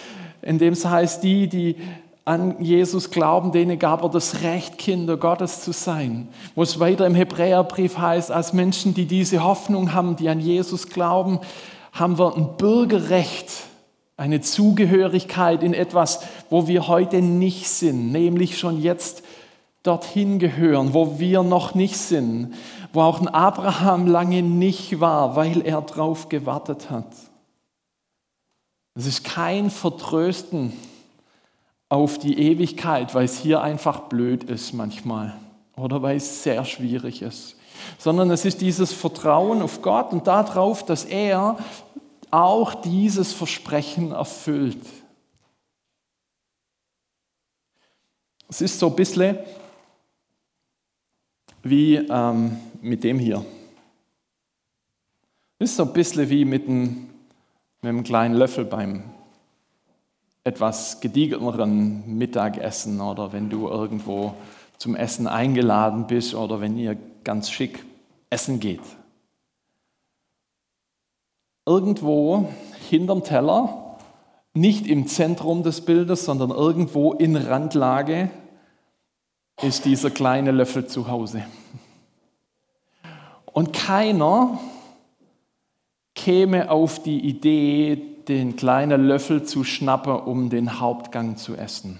in 0.43 0.59
dem 0.59 0.73
es 0.73 0.85
heißt, 0.85 1.23
die, 1.23 1.49
die 1.49 1.77
an 2.25 2.63
Jesus 2.63 3.11
glauben, 3.11 3.53
denen 3.53 3.79
gab 3.79 4.03
er 4.03 4.09
das 4.09 4.43
Recht, 4.43 4.79
Kinder 4.79 5.17
Gottes 5.17 5.63
zu 5.63 5.73
sein. 5.73 6.29
Wo 6.55 6.63
es 6.63 6.81
weiter 6.81 7.07
im 7.07 7.15
Hebräerbrief 7.15 7.99
heißt, 7.99 8.33
als 8.33 8.53
Menschen, 8.53 8.95
die 8.95 9.07
diese 9.07 9.45
Hoffnung 9.45 9.93
haben, 9.95 10.17
die 10.17 10.29
an 10.29 10.41
Jesus 10.41 10.89
glauben, 10.89 11.41
haben 11.99 12.19
wir 12.19 12.37
ein 12.37 12.57
Bürgerrecht, 12.57 13.51
eine 14.17 14.41
Zugehörigkeit 14.41 15.63
in 15.63 15.75
etwas, 15.75 16.21
wo 16.51 16.69
wir 16.69 16.89
heute 16.89 17.21
nicht 17.21 17.69
sind, 17.69 18.13
nämlich 18.13 18.59
schon 18.59 18.81
jetzt 18.81 19.23
dorthin 19.83 20.39
gehören, 20.39 20.95
wo 20.95 21.19
wir 21.19 21.43
noch 21.43 21.75
nicht 21.75 21.97
sind, 21.97 22.55
wo 22.93 23.03
auch 23.03 23.21
ein 23.21 23.29
Abraham 23.29 24.07
lange 24.07 24.43
nicht 24.43 25.01
war, 25.01 25.37
weil 25.37 25.65
er 25.67 25.83
drauf 25.83 26.29
gewartet 26.29 26.91
hat. 26.91 27.13
Es 28.95 29.07
ist 29.07 29.25
kein 29.25 29.71
Vertrösten 29.71 30.73
auf 31.89 32.19
die 32.19 32.39
Ewigkeit, 32.39 33.15
weil 33.15 33.27
es 33.27 33.39
hier 33.39 33.61
einfach 33.61 34.01
blöd 34.09 34.45
ist 34.45 34.73
manchmal 34.73 35.37
oder 35.77 36.03
weil 36.03 36.17
es 36.17 36.43
sehr 36.43 36.65
schwierig 36.65 37.23
ist, 37.23 37.56
sondern 37.99 38.31
es 38.31 38.45
ist 38.45 38.61
dieses 38.61 38.93
Vertrauen 38.93 39.63
auf 39.63 39.83
Gott 39.83 40.13
und 40.13 40.27
darauf, 40.27 40.85
dass 40.85 41.05
er 41.05 41.59
auch 42.31 42.75
dieses 42.75 43.33
Versprechen 43.33 44.13
erfüllt. 44.13 44.85
Es 48.49 48.61
ist 48.61 48.79
so 48.79 48.89
ein 48.89 48.97
bisschen 48.97 49.39
wie 51.63 51.97
ähm, 51.97 52.59
mit 52.81 53.03
dem 53.03 53.19
hier. 53.19 53.45
Es 55.59 55.71
ist 55.71 55.77
so 55.77 55.85
ein 55.85 55.93
bisschen 55.93 56.29
wie 56.31 56.45
mit 56.45 56.69
einem, 56.69 57.09
mit 57.83 57.89
einem 57.89 58.05
kleinen 58.05 58.35
Löffel 58.35 58.65
beim 58.65 59.03
etwas 60.45 61.01
gediegeneren 61.01 62.19
Mittagessen 62.19 63.01
oder 63.01 63.33
wenn 63.33 63.51
du 63.51 63.67
irgendwo 63.69 64.35
zum 64.79 64.95
Essen 64.95 65.27
eingeladen 65.27 66.07
bist 66.07 66.35
oder 66.35 66.61
wenn 66.61 66.79
ihr 66.79 66.97
ganz 67.27 67.51
schick 67.51 67.85
essen 68.31 68.61
geht. 68.61 68.81
Irgendwo 71.67 72.49
hinterm 72.89 73.25
Teller, 73.25 73.99
nicht 74.55 74.87
im 74.87 75.09
Zentrum 75.09 75.65
des 75.65 75.81
Bildes, 75.81 76.25
sondern 76.25 76.51
irgendwo 76.51 77.13
in 77.13 77.37
Randlage, 77.37 78.31
ist 79.61 79.85
dieser 79.85 80.11
kleine 80.11 80.53
Löffel 80.53 80.87
zu 80.87 81.09
Hause. 81.09 81.45
Und 83.53 83.73
keiner 83.73 84.61
käme 86.15 86.71
auf 86.71 87.03
die 87.03 87.21
Idee, 87.21 87.97
den 88.29 88.55
kleinen 88.55 89.05
Löffel 89.05 89.43
zu 89.43 89.65
schnappen, 89.65 90.15
um 90.15 90.49
den 90.49 90.79
Hauptgang 90.79 91.37
zu 91.37 91.57
essen. 91.57 91.99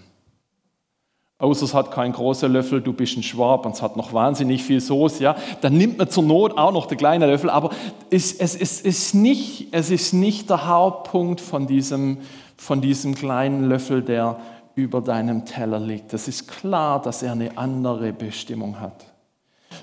Außer 1.39 1.67
es 1.67 1.75
hat 1.75 1.91
keinen 1.91 2.15
großen 2.15 2.51
Löffel, 2.51 2.81
du 2.81 2.95
bist 2.95 3.19
ein 3.19 3.23
Schwab 3.23 3.67
und 3.67 3.75
es 3.75 3.83
hat 3.83 3.97
noch 3.97 4.15
wahnsinnig 4.15 4.63
viel 4.63 4.81
Soße, 4.81 5.23
ja, 5.23 5.37
dann 5.61 5.77
nimmt 5.77 5.99
man 5.99 6.09
zur 6.09 6.23
Not 6.23 6.57
auch 6.57 6.73
noch 6.73 6.87
den 6.87 6.97
kleinen 6.97 7.29
Löffel, 7.29 7.51
aber 7.51 7.71
es, 8.11 8.33
es, 8.33 8.57
es, 8.57 8.81
ist, 8.81 9.15
nicht, 9.15 9.69
es 9.73 9.91
ist 9.91 10.15
nicht 10.15 10.49
der 10.49 10.67
Hauptpunkt 10.67 11.43
von 11.43 11.67
diesem, 11.67 12.19
von 12.57 12.81
diesem 12.81 13.15
kleinen 13.15 13.69
Löffel, 13.69 14.01
der 14.01 14.39
über 14.77 15.03
deinem 15.03 15.45
Teller 15.45 15.79
liegt. 15.79 16.15
Es 16.15 16.27
ist 16.27 16.49
klar, 16.49 17.03
dass 17.03 17.23
er 17.23 17.33
eine 17.33 17.59
andere 17.59 18.15
Bestimmung 18.15 18.81
hat. 18.81 19.05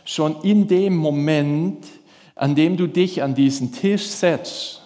Schon 0.06 0.42
in 0.42 0.68
dem 0.68 0.96
Moment, 0.96 1.86
an 2.36 2.56
dem 2.56 2.78
du 2.78 2.88
dich 2.88 3.22
an 3.22 3.36
diesen 3.36 3.72
Tisch 3.72 4.08
setzt, 4.08 4.82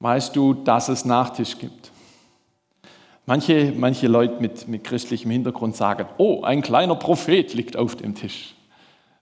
weißt 0.00 0.36
du, 0.36 0.52
dass 0.52 0.90
es 0.90 1.06
Nachtisch 1.06 1.56
gibt. 1.56 1.79
Manche, 3.26 3.72
manche 3.76 4.08
Leute 4.08 4.40
mit, 4.40 4.66
mit 4.66 4.84
christlichem 4.84 5.30
Hintergrund 5.30 5.76
sagen, 5.76 6.06
oh, 6.18 6.42
ein 6.42 6.62
kleiner 6.62 6.96
Prophet 6.96 7.54
liegt 7.54 7.76
auf 7.76 7.96
dem 7.96 8.14
Tisch. 8.14 8.54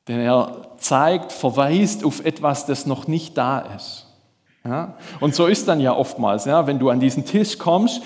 Denn 0.07 0.21
er 0.21 0.69
zeigt, 0.79 1.33
verweist 1.33 2.05
auf 2.05 2.25
etwas, 2.25 2.65
das 2.65 2.87
noch 2.87 3.07
nicht 3.07 3.37
da 3.37 3.59
ist. 3.59 4.07
Ja? 4.65 4.95
Und 5.21 5.35
so 5.35 5.47
ist 5.47 5.69
dann 5.69 5.81
ja 5.81 5.95
oftmals, 5.95 6.47
ja, 6.47 6.67
wenn 6.67 6.79
du 6.79 6.89
an 6.89 7.01
diesen 7.01 7.25
Tisch 7.25 7.59
kommst, 7.59 8.03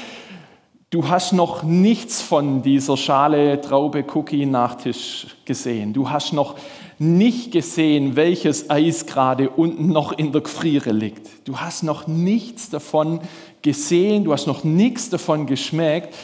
du 0.91 1.09
hast 1.09 1.33
noch 1.33 1.63
nichts 1.63 2.21
von 2.21 2.63
dieser 2.63 2.97
Schale 2.97 3.61
Traube 3.61 4.05
Cookie 4.15 4.47
Nachtisch 4.47 5.37
gesehen. 5.45 5.93
Du 5.93 6.11
hast 6.11 6.33
noch 6.33 6.57
nicht 6.99 7.53
gesehen, 7.53 8.17
welches 8.17 8.71
Eis 8.71 9.07
gerade 9.07 9.51
unten 9.51 9.89
noch 9.89 10.13
in 10.13 10.33
der 10.33 10.41
Gefriere 10.41 10.93
liegt. 10.93 11.49
Du 11.49 11.59
hast 11.59 11.83
noch 11.83 12.07
nichts 12.07 12.71
davon 12.71 13.21
gesehen, 13.63 14.25
du 14.25 14.33
hast 14.33 14.47
noch 14.47 14.65
nichts 14.65 15.11
davon 15.11 15.47
geschmeckt, 15.47 16.15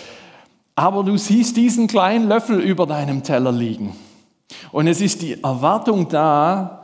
aber 0.74 1.02
du 1.02 1.16
siehst 1.16 1.56
diesen 1.56 1.86
kleinen 1.86 2.28
Löffel 2.28 2.60
über 2.60 2.86
deinem 2.86 3.22
Teller 3.22 3.52
liegen. 3.52 3.96
Und 4.72 4.86
es 4.86 5.00
ist 5.00 5.22
die 5.22 5.42
Erwartung 5.42 6.08
da, 6.08 6.82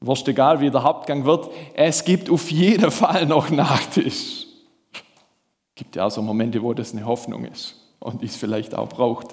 wurscht 0.00 0.28
egal 0.28 0.60
wie 0.60 0.70
der 0.70 0.82
Hauptgang 0.82 1.24
wird, 1.24 1.50
es 1.74 2.04
gibt 2.04 2.30
auf 2.30 2.50
jeden 2.50 2.90
Fall 2.90 3.26
noch 3.26 3.50
Nachtisch. 3.50 4.46
Es 4.92 5.74
gibt 5.74 5.96
ja 5.96 6.06
auch 6.06 6.10
so 6.10 6.22
Momente, 6.22 6.62
wo 6.62 6.72
das 6.72 6.92
eine 6.92 7.04
Hoffnung 7.04 7.44
ist 7.44 7.74
und 7.98 8.22
die 8.22 8.26
es 8.26 8.36
vielleicht 8.36 8.74
auch 8.74 8.88
braucht. 8.88 9.32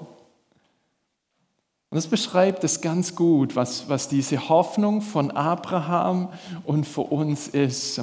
Und 1.92 1.98
das 1.98 2.08
beschreibt 2.08 2.64
es 2.64 2.80
ganz 2.80 3.16
gut, 3.16 3.58
was, 3.58 3.90
was 3.90 4.08
diese 4.08 4.48
Hoffnung 4.48 5.02
von 5.02 5.30
Abraham 5.30 6.30
und 6.64 6.88
für 6.88 7.02
uns 7.02 7.50
ist. 7.50 8.00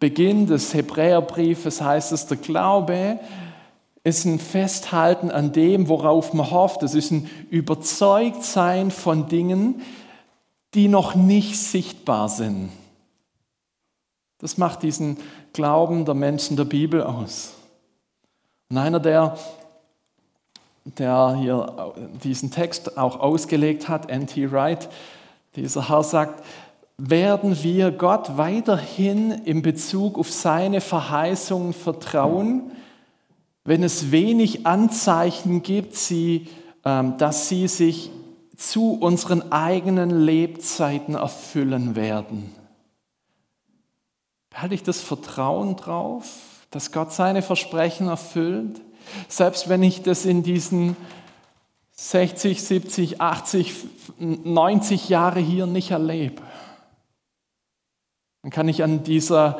Beginn 0.00 0.46
des 0.46 0.74
Hebräerbriefes 0.74 1.80
heißt 1.80 2.10
es, 2.12 2.26
der 2.26 2.38
Glaube 2.38 3.20
ist 4.02 4.24
ein 4.24 4.38
Festhalten 4.38 5.30
an 5.30 5.52
dem, 5.52 5.88
worauf 5.88 6.32
man 6.32 6.50
hofft. 6.50 6.82
Es 6.82 6.94
ist 6.94 7.10
ein 7.12 7.30
Überzeugtsein 7.50 8.90
von 8.90 9.28
Dingen, 9.28 9.82
die 10.74 10.88
noch 10.88 11.14
nicht 11.14 11.58
sichtbar 11.58 12.28
sind. 12.28 12.70
Das 14.38 14.56
macht 14.56 14.82
diesen 14.82 15.18
Glauben 15.52 16.06
der 16.06 16.14
Menschen 16.14 16.56
der 16.56 16.64
Bibel 16.64 17.02
aus. 17.02 17.52
Und 18.70 18.78
einer, 18.78 19.00
der 19.00 19.36
der 20.84 21.36
hier 21.38 21.94
diesen 22.24 22.50
Text 22.50 22.96
auch 22.96 23.20
ausgelegt 23.20 23.88
hat, 23.88 24.10
N.T. 24.10 24.50
Wright, 24.50 24.88
dieser 25.56 25.88
Herr 25.88 26.02
sagt, 26.02 26.44
werden 27.08 27.62
wir 27.62 27.90
Gott 27.92 28.36
weiterhin 28.36 29.30
in 29.30 29.62
Bezug 29.62 30.18
auf 30.18 30.30
seine 30.30 30.82
Verheißungen 30.82 31.72
vertrauen, 31.72 32.72
wenn 33.64 33.82
es 33.82 34.10
wenig 34.10 34.66
Anzeichen 34.66 35.62
gibt, 35.62 35.94
sie, 35.94 36.48
ähm, 36.84 37.16
dass 37.16 37.48
sie 37.48 37.68
sich 37.68 38.10
zu 38.56 38.92
unseren 38.92 39.50
eigenen 39.50 40.10
Lebzeiten 40.10 41.14
erfüllen 41.14 41.96
werden. 41.96 42.54
Behalte 44.50 44.74
ich 44.74 44.82
das 44.82 45.00
Vertrauen 45.00 45.76
drauf, 45.76 46.26
dass 46.70 46.92
Gott 46.92 47.12
seine 47.12 47.40
Versprechen 47.40 48.08
erfüllt? 48.08 48.80
Selbst 49.28 49.70
wenn 49.70 49.82
ich 49.82 50.02
das 50.02 50.26
in 50.26 50.42
diesen 50.42 50.96
60, 51.92 52.62
70, 52.62 53.20
80, 53.20 53.74
90 54.18 55.08
Jahre 55.08 55.40
hier 55.40 55.66
nicht 55.66 55.90
erlebe, 55.92 56.42
dann 58.42 58.50
kann 58.50 58.68
ich 58.68 58.82
an, 58.82 59.02
dieser, 59.02 59.58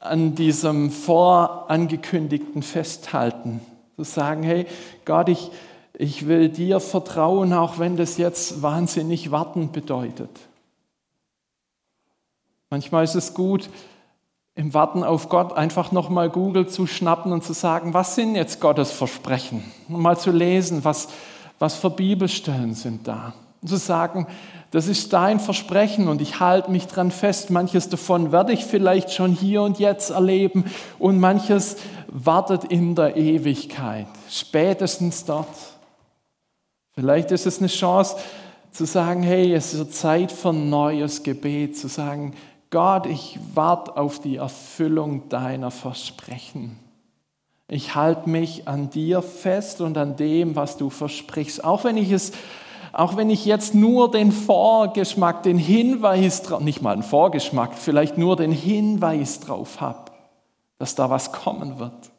an 0.00 0.34
diesem 0.34 0.90
vorangekündigten 0.90 2.62
festhalten. 2.62 3.60
Zu 3.96 4.04
sagen, 4.04 4.42
hey 4.42 4.66
Gott, 5.04 5.28
ich, 5.28 5.50
ich 5.94 6.28
will 6.28 6.48
dir 6.48 6.80
vertrauen, 6.80 7.52
auch 7.52 7.78
wenn 7.78 7.96
das 7.96 8.18
jetzt 8.18 8.62
wahnsinnig 8.62 9.30
warten 9.30 9.72
bedeutet. 9.72 10.30
Manchmal 12.70 13.04
ist 13.04 13.14
es 13.14 13.32
gut, 13.32 13.70
im 14.56 14.72
Warten 14.72 15.04
auf 15.04 15.28
Gott 15.28 15.52
einfach 15.52 15.92
nochmal 15.92 16.30
Google 16.30 16.66
zu 16.66 16.86
schnappen 16.86 17.30
und 17.30 17.44
zu 17.44 17.52
sagen, 17.52 17.94
was 17.94 18.14
sind 18.14 18.34
jetzt 18.34 18.60
Gottes 18.60 18.90
Versprechen? 18.90 19.62
Und 19.88 20.00
mal 20.00 20.18
zu 20.18 20.30
lesen, 20.30 20.84
was, 20.84 21.08
was 21.58 21.74
für 21.74 21.90
Bibelstellen 21.90 22.74
sind 22.74 23.06
da. 23.06 23.34
Und 23.60 23.68
zu 23.68 23.76
sagen, 23.76 24.26
das 24.70 24.88
ist 24.88 25.12
dein 25.12 25.40
Versprechen 25.40 26.08
und 26.08 26.20
ich 26.20 26.40
halte 26.40 26.70
mich 26.70 26.86
dran 26.86 27.10
fest. 27.10 27.50
Manches 27.50 27.88
davon 27.88 28.32
werde 28.32 28.52
ich 28.52 28.64
vielleicht 28.64 29.12
schon 29.12 29.32
hier 29.32 29.62
und 29.62 29.78
jetzt 29.78 30.10
erleben 30.10 30.64
und 30.98 31.18
manches 31.18 31.76
wartet 32.08 32.64
in 32.64 32.94
der 32.94 33.16
Ewigkeit, 33.16 34.06
spätestens 34.28 35.24
dort. 35.24 35.48
Vielleicht 36.94 37.30
ist 37.30 37.46
es 37.46 37.58
eine 37.58 37.68
Chance 37.68 38.16
zu 38.72 38.84
sagen, 38.84 39.22
hey, 39.22 39.52
es 39.54 39.72
ist 39.72 39.94
Zeit 39.94 40.32
für 40.32 40.50
ein 40.50 40.68
neues 40.68 41.22
Gebet, 41.22 41.76
zu 41.78 41.88
sagen, 41.88 42.34
Gott, 42.70 43.06
ich 43.06 43.38
warte 43.54 43.96
auf 43.96 44.20
die 44.20 44.36
Erfüllung 44.36 45.28
deiner 45.28 45.70
Versprechen. 45.70 46.78
Ich 47.68 47.94
halte 47.94 48.28
mich 48.28 48.68
an 48.68 48.90
dir 48.90 49.22
fest 49.22 49.80
und 49.80 49.96
an 49.98 50.16
dem, 50.16 50.56
was 50.56 50.76
du 50.76 50.90
versprichst. 50.90 51.64
Auch 51.64 51.84
wenn 51.84 51.96
ich 51.96 52.10
es, 52.12 52.32
auch 52.96 53.18
wenn 53.18 53.28
ich 53.28 53.44
jetzt 53.44 53.74
nur 53.74 54.10
den 54.10 54.32
Vorgeschmack, 54.32 55.42
den 55.42 55.58
Hinweis, 55.58 56.42
nicht 56.60 56.80
mal 56.80 56.94
einen 56.94 57.02
Vorgeschmack, 57.02 57.74
vielleicht 57.74 58.16
nur 58.16 58.36
den 58.36 58.52
Hinweis 58.52 59.40
drauf 59.40 59.82
habe, 59.82 60.12
dass 60.78 60.94
da 60.94 61.10
was 61.10 61.30
kommen 61.30 61.78
wird. 61.78 62.10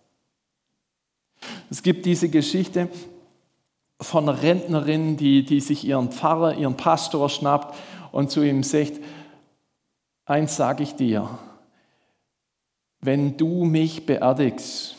Es 1.72 1.82
gibt 1.82 2.06
diese 2.06 2.30
Geschichte 2.30 2.90
von 4.00 4.30
einer 4.30 4.44
Rentnerin, 4.44 5.18
die, 5.18 5.44
die 5.44 5.62
sich 5.62 5.84
ihren 5.84 6.12
Pfarrer, 6.12 6.54
ihren 6.54 6.78
Pastor 6.78 7.28
schnappt 7.28 7.76
und 8.12 8.30
zu 8.30 8.44
ihm 8.44 8.62
sagt, 8.62 9.00
eins 10.26 10.58
sage 10.58 10.84
ich 10.84 10.94
dir, 10.94 11.28
wenn 13.02 13.36
du 13.36 13.66
mich 13.66 14.06
beerdigst, 14.06 14.96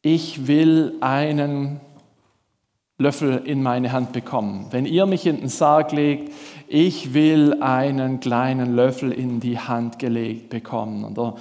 ich 0.00 0.46
will 0.46 0.96
einen 1.02 1.82
Löffel 2.98 3.42
in 3.44 3.62
meine 3.62 3.92
Hand 3.92 4.12
bekommen. 4.12 4.66
Wenn 4.70 4.84
ihr 4.84 5.06
mich 5.06 5.24
in 5.24 5.38
den 5.38 5.48
Sarg 5.48 5.92
legt, 5.92 6.32
ich 6.66 7.14
will 7.14 7.62
einen 7.62 8.18
kleinen 8.18 8.74
Löffel 8.74 9.12
in 9.12 9.38
die 9.38 9.58
Hand 9.58 10.00
gelegt 10.00 10.50
bekommen. 10.50 11.04
Und 11.04 11.16
der 11.16 11.36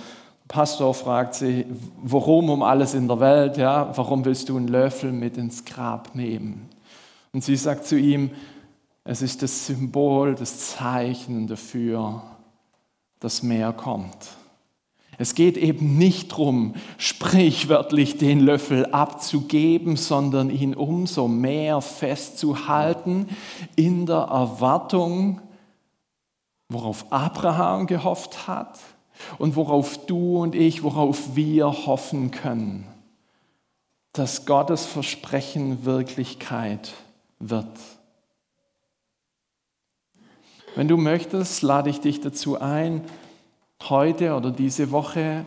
Pastor 0.48 0.94
fragt 0.94 1.34
sie, 1.34 1.66
warum 2.04 2.52
um 2.52 2.62
alles 2.62 2.94
in 2.94 3.08
der 3.08 3.20
Welt, 3.20 3.58
ja, 3.58 3.92
warum 3.98 4.24
willst 4.24 4.50
du 4.50 4.58
einen 4.58 4.68
Löffel 4.68 5.12
mit 5.12 5.36
ins 5.38 5.66
Grab 5.66 6.14
nehmen? 6.14 6.70
Und 7.34 7.44
sie 7.44 7.56
sagt 7.56 7.86
zu 7.86 7.98
ihm, 7.98 8.30
es 9.04 9.24
ist 9.24 9.42
das 9.42 9.66
Symbol, 9.66 10.36
das 10.36 10.76
Zeichen 10.76 11.48
dafür, 11.48 12.22
dass 13.20 13.42
mehr 13.42 13.74
kommt. 13.74 14.16
Es 15.18 15.34
geht 15.34 15.58
eben 15.58 15.98
nicht 15.98 16.32
darum, 16.32 16.76
sprichwörtlich 16.98 18.18
den 18.18 18.40
Löffel 18.40 18.86
abzugeben, 18.88 19.96
sondern 19.96 20.52
ihn 20.52 20.76
umso 20.76 21.28
mehr 21.28 21.82
festzuhalten 21.82 23.28
in 23.76 24.06
der 24.06 24.28
Erwartung, 24.30 25.42
worauf 26.70 27.12
Abraham 27.12 27.88
gehofft 27.88 28.48
hat 28.48 28.80
und 29.40 29.56
worauf 29.56 30.06
du 30.06 30.38
und 30.38 30.54
ich, 30.54 30.84
worauf 30.84 31.36
wir 31.36 31.86
hoffen 31.88 32.30
können, 32.30 32.86
dass 34.14 34.46
Gottes 34.46 34.86
Versprechen 34.86 35.84
Wirklichkeit 35.84 36.94
wird. 37.40 37.80
Wenn 40.76 40.88
du 40.88 40.98
möchtest, 40.98 41.64
lade 41.64 41.90
ich 41.90 42.02
dich 42.02 42.22
dazu 42.22 42.62
ein, 42.62 43.02
heute 43.84 44.36
oder 44.36 44.52
diese 44.52 44.92
Woche 44.92 45.46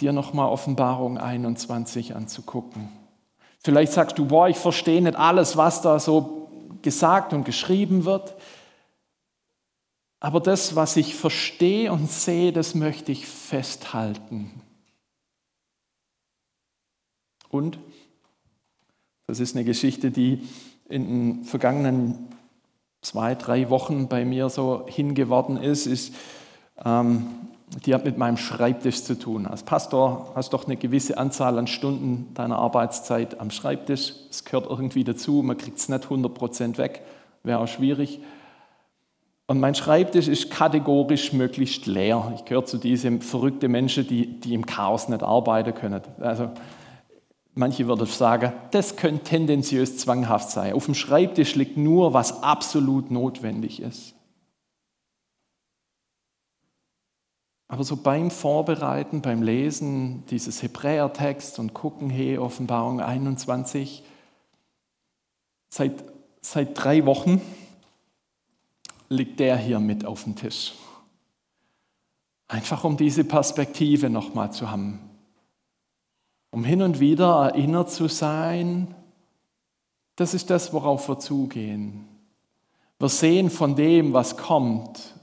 dir 0.00 0.12
nochmal 0.12 0.48
Offenbarung 0.48 1.18
21 1.18 2.14
anzugucken. 2.14 2.88
Vielleicht 3.60 3.92
sagst 3.92 4.18
du, 4.18 4.26
boah, 4.26 4.48
ich 4.48 4.56
verstehe 4.56 5.02
nicht 5.02 5.16
alles, 5.16 5.56
was 5.56 5.82
da 5.82 5.98
so 5.98 6.48
gesagt 6.82 7.32
und 7.32 7.44
geschrieben 7.44 8.04
wird. 8.04 8.34
Aber 10.20 10.40
das, 10.40 10.74
was 10.74 10.96
ich 10.96 11.14
verstehe 11.14 11.92
und 11.92 12.10
sehe, 12.10 12.52
das 12.52 12.74
möchte 12.74 13.12
ich 13.12 13.26
festhalten. 13.26 14.50
Und 17.50 17.78
das 19.26 19.40
ist 19.40 19.54
eine 19.54 19.64
Geschichte, 19.64 20.10
die 20.10 20.46
in 20.88 21.06
den 21.06 21.44
vergangenen 21.44 22.28
zwei, 23.00 23.34
drei 23.34 23.70
Wochen 23.70 24.08
bei 24.08 24.24
mir 24.24 24.48
so 24.48 24.86
hingeworden 24.88 25.56
ist, 25.56 25.86
ist 25.86 26.14
ähm, 26.84 27.26
die 27.84 27.94
hat 27.94 28.04
mit 28.04 28.18
meinem 28.18 28.36
Schreibtisch 28.36 29.02
zu 29.02 29.18
tun. 29.18 29.46
Als 29.46 29.62
Pastor 29.62 30.32
hast 30.34 30.52
du 30.52 30.56
doch 30.56 30.66
eine 30.66 30.76
gewisse 30.76 31.18
Anzahl 31.18 31.58
an 31.58 31.66
Stunden 31.66 32.32
deiner 32.34 32.58
Arbeitszeit 32.58 33.40
am 33.40 33.50
Schreibtisch. 33.50 34.14
Es 34.30 34.44
gehört 34.44 34.68
irgendwie 34.68 35.04
dazu, 35.04 35.42
man 35.42 35.56
kriegt 35.56 35.78
es 35.78 35.88
nicht 35.88 36.04
100% 36.04 36.78
weg, 36.78 37.02
wäre 37.42 37.60
auch 37.60 37.68
schwierig. 37.68 38.20
Und 39.46 39.60
mein 39.60 39.74
Schreibtisch 39.74 40.28
ist 40.28 40.50
kategorisch 40.50 41.32
möglichst 41.32 41.86
leer. 41.86 42.32
Ich 42.34 42.44
gehöre 42.44 42.66
zu 42.66 42.76
diesen 42.76 43.22
verrückten 43.22 43.70
Menschen, 43.70 44.06
die, 44.06 44.40
die 44.40 44.52
im 44.52 44.66
Chaos 44.66 45.08
nicht 45.08 45.22
arbeiten 45.22 45.74
können. 45.74 46.02
Also, 46.20 46.50
manche 47.54 47.86
würden 47.86 48.06
sagen, 48.06 48.52
das 48.72 48.96
könnte 48.96 49.24
tendenziös 49.24 49.96
zwanghaft 49.96 50.50
sein. 50.50 50.74
Auf 50.74 50.84
dem 50.84 50.94
Schreibtisch 50.94 51.54
liegt 51.54 51.78
nur, 51.78 52.12
was 52.12 52.42
absolut 52.42 53.10
notwendig 53.10 53.80
ist. 53.80 54.14
Aber 57.68 57.84
so 57.84 57.96
beim 57.96 58.30
Vorbereiten, 58.30 59.20
beim 59.20 59.42
Lesen 59.42 60.24
dieses 60.26 60.62
Hebräertext 60.62 61.58
und 61.58 61.74
gucken, 61.74 62.08
hey, 62.08 62.38
Offenbarung 62.38 63.00
21, 63.00 64.02
seit, 65.68 65.92
seit 66.40 66.82
drei 66.82 67.04
Wochen 67.04 67.42
liegt 69.10 69.38
der 69.38 69.58
hier 69.58 69.80
mit 69.80 70.06
auf 70.06 70.24
dem 70.24 70.34
Tisch. 70.34 70.72
Einfach 72.48 72.84
um 72.84 72.96
diese 72.96 73.24
Perspektive 73.24 74.08
nochmal 74.08 74.50
zu 74.50 74.70
haben. 74.70 75.00
Um 76.50 76.64
hin 76.64 76.80
und 76.80 76.98
wieder 76.98 77.50
erinnert 77.50 77.90
zu 77.90 78.08
sein, 78.08 78.94
das 80.16 80.32
ist 80.32 80.48
das, 80.48 80.72
worauf 80.72 81.08
wir 81.08 81.18
zugehen. 81.18 82.08
Wir 82.98 83.10
sehen 83.10 83.50
von 83.50 83.76
dem, 83.76 84.14
was 84.14 84.38
kommt, 84.38 85.17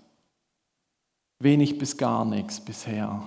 wenig 1.39 1.77
bis 1.77 1.97
gar 1.97 2.25
nichts 2.25 2.59
bisher. 2.59 3.21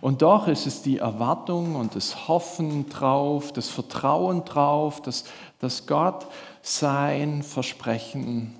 Und 0.00 0.22
doch 0.22 0.48
ist 0.48 0.66
es 0.66 0.82
die 0.82 0.98
Erwartung 0.98 1.76
und 1.76 1.94
das 1.94 2.26
Hoffen 2.28 2.88
drauf, 2.88 3.52
das 3.52 3.68
Vertrauen 3.68 4.44
drauf, 4.44 5.00
dass, 5.00 5.24
dass 5.60 5.86
Gott 5.86 6.26
sein 6.60 7.42
Versprechen 7.42 8.58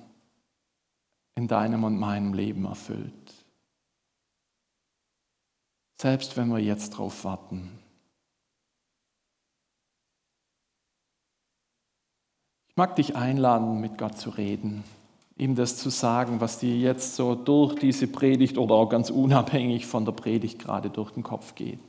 in 1.35 1.47
deinem 1.47 1.83
und 1.83 1.99
meinem 1.99 2.33
Leben 2.33 2.65
erfüllt. 2.65 3.13
Selbst 5.99 6.37
wenn 6.37 6.47
wir 6.47 6.59
jetzt 6.59 6.91
drauf 6.91 7.25
warten. 7.25 7.77
Ich 12.69 12.77
mag 12.77 12.95
dich 12.95 13.15
einladen, 13.15 13.81
mit 13.81 13.97
Gott 13.97 14.17
zu 14.17 14.29
reden 14.29 14.83
ihm 15.37 15.55
das 15.55 15.77
zu 15.77 15.89
sagen, 15.89 16.41
was 16.41 16.59
dir 16.59 16.75
jetzt 16.75 17.15
so 17.15 17.35
durch 17.35 17.75
diese 17.75 18.07
Predigt 18.07 18.57
oder 18.57 18.75
auch 18.75 18.89
ganz 18.89 19.09
unabhängig 19.09 19.85
von 19.85 20.05
der 20.05 20.11
Predigt 20.11 20.59
gerade 20.59 20.89
durch 20.89 21.11
den 21.11 21.23
Kopf 21.23 21.55
geht. 21.55 21.79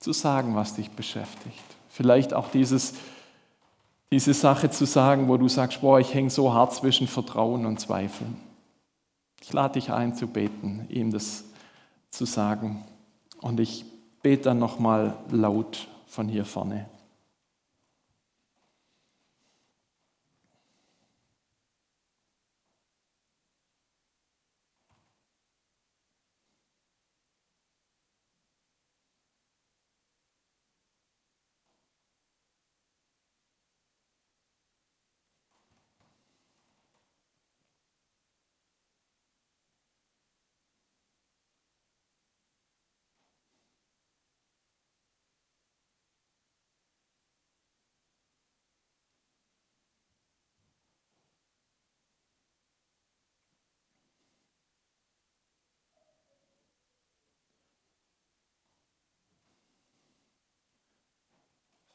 Zu 0.00 0.12
sagen, 0.12 0.54
was 0.54 0.74
dich 0.74 0.90
beschäftigt. 0.90 1.64
Vielleicht 1.88 2.34
auch 2.34 2.50
dieses, 2.50 2.94
diese 4.10 4.34
Sache 4.34 4.70
zu 4.70 4.84
sagen, 4.84 5.28
wo 5.28 5.38
du 5.38 5.48
sagst, 5.48 5.80
boah, 5.80 5.98
ich 5.98 6.12
hänge 6.12 6.30
so 6.30 6.52
hart 6.52 6.74
zwischen 6.74 7.08
Vertrauen 7.08 7.64
und 7.64 7.80
Zweifeln. 7.80 8.36
Ich 9.40 9.52
lade 9.52 9.74
dich 9.74 9.90
ein 9.90 10.14
zu 10.14 10.26
beten, 10.26 10.86
ihm 10.90 11.10
das 11.10 11.44
zu 12.10 12.26
sagen. 12.26 12.84
Und 13.40 13.60
ich 13.60 13.84
bete 14.22 14.44
dann 14.44 14.58
nochmal 14.58 15.16
laut 15.30 15.88
von 16.06 16.28
hier 16.28 16.44
vorne. 16.44 16.86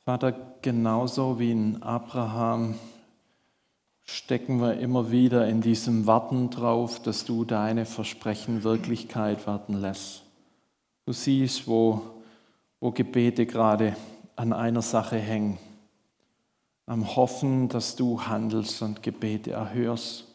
Vater, 0.03 0.31
genauso 0.63 1.37
wie 1.37 1.51
in 1.51 1.83
Abraham 1.83 2.73
stecken 4.03 4.59
wir 4.59 4.79
immer 4.79 5.11
wieder 5.11 5.47
in 5.47 5.61
diesem 5.61 6.07
Warten 6.07 6.49
drauf, 6.49 6.99
dass 7.03 7.23
du 7.23 7.45
deine 7.45 7.85
Versprechen 7.85 8.63
Wirklichkeit 8.63 9.45
werden 9.45 9.79
lässt. 9.79 10.23
Du 11.05 11.13
siehst, 11.13 11.67
wo, 11.67 12.01
wo 12.79 12.89
Gebete 12.89 13.45
gerade 13.45 13.95
an 14.35 14.53
einer 14.53 14.81
Sache 14.81 15.17
hängen, 15.17 15.59
am 16.87 17.15
Hoffen, 17.15 17.69
dass 17.69 17.95
du 17.95 18.23
handelst 18.23 18.81
und 18.81 19.03
Gebete 19.03 19.51
erhörst, 19.51 20.25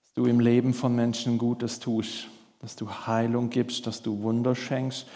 dass 0.00 0.14
du 0.14 0.24
im 0.24 0.40
Leben 0.40 0.72
von 0.72 0.96
Menschen 0.96 1.36
Gutes 1.36 1.78
tust, 1.78 2.28
dass 2.58 2.74
du 2.74 2.90
Heilung 2.90 3.50
gibst, 3.50 3.86
dass 3.86 4.00
du 4.00 4.22
Wunder 4.22 4.54
schenkst, 4.54 5.06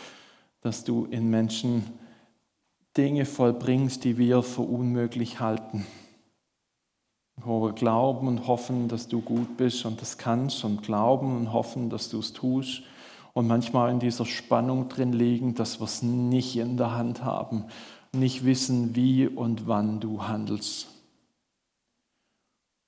dass 0.61 0.85
du 0.85 1.07
in 1.07 1.31
Menschen 1.31 1.85
Dinge 2.97 3.25
vollbringst, 3.25 4.05
die 4.05 4.19
wir 4.19 4.43
für 4.43 4.63
unmöglich 4.63 5.41
halten. 5.41 5.87
Wo 7.37 7.63
wir 7.63 7.73
glauben 7.73 8.29
und 8.29 8.47
hoffen, 8.47 8.89
dass 8.89 9.09
du 9.09 9.21
gut 9.21 9.57
bist 9.57 9.85
und 9.85 10.01
das 10.01 10.17
kannst 10.17 10.65
und 10.65 10.83
glauben 10.83 11.37
und 11.37 11.53
hoffen, 11.53 11.91
dass 11.91 12.09
du 12.09 12.19
es 12.19 12.33
tust 12.33 12.83
und 13.35 13.47
manchmal 13.47 13.91
in 13.91 13.99
dieser 13.99 14.25
Spannung 14.25 14.89
drin 14.89 15.13
liegen, 15.13 15.55
dass 15.55 15.79
wir 15.79 15.85
es 15.85 16.03
nicht 16.03 16.57
in 16.57 16.79
der 16.79 16.93
Hand 16.93 17.23
haben, 17.23 17.67
nicht 18.13 18.47
wissen, 18.47 18.97
wie 18.97 19.27
und 19.27 19.67
wann 19.67 20.01
du 20.01 20.27
handelst. 20.27 20.89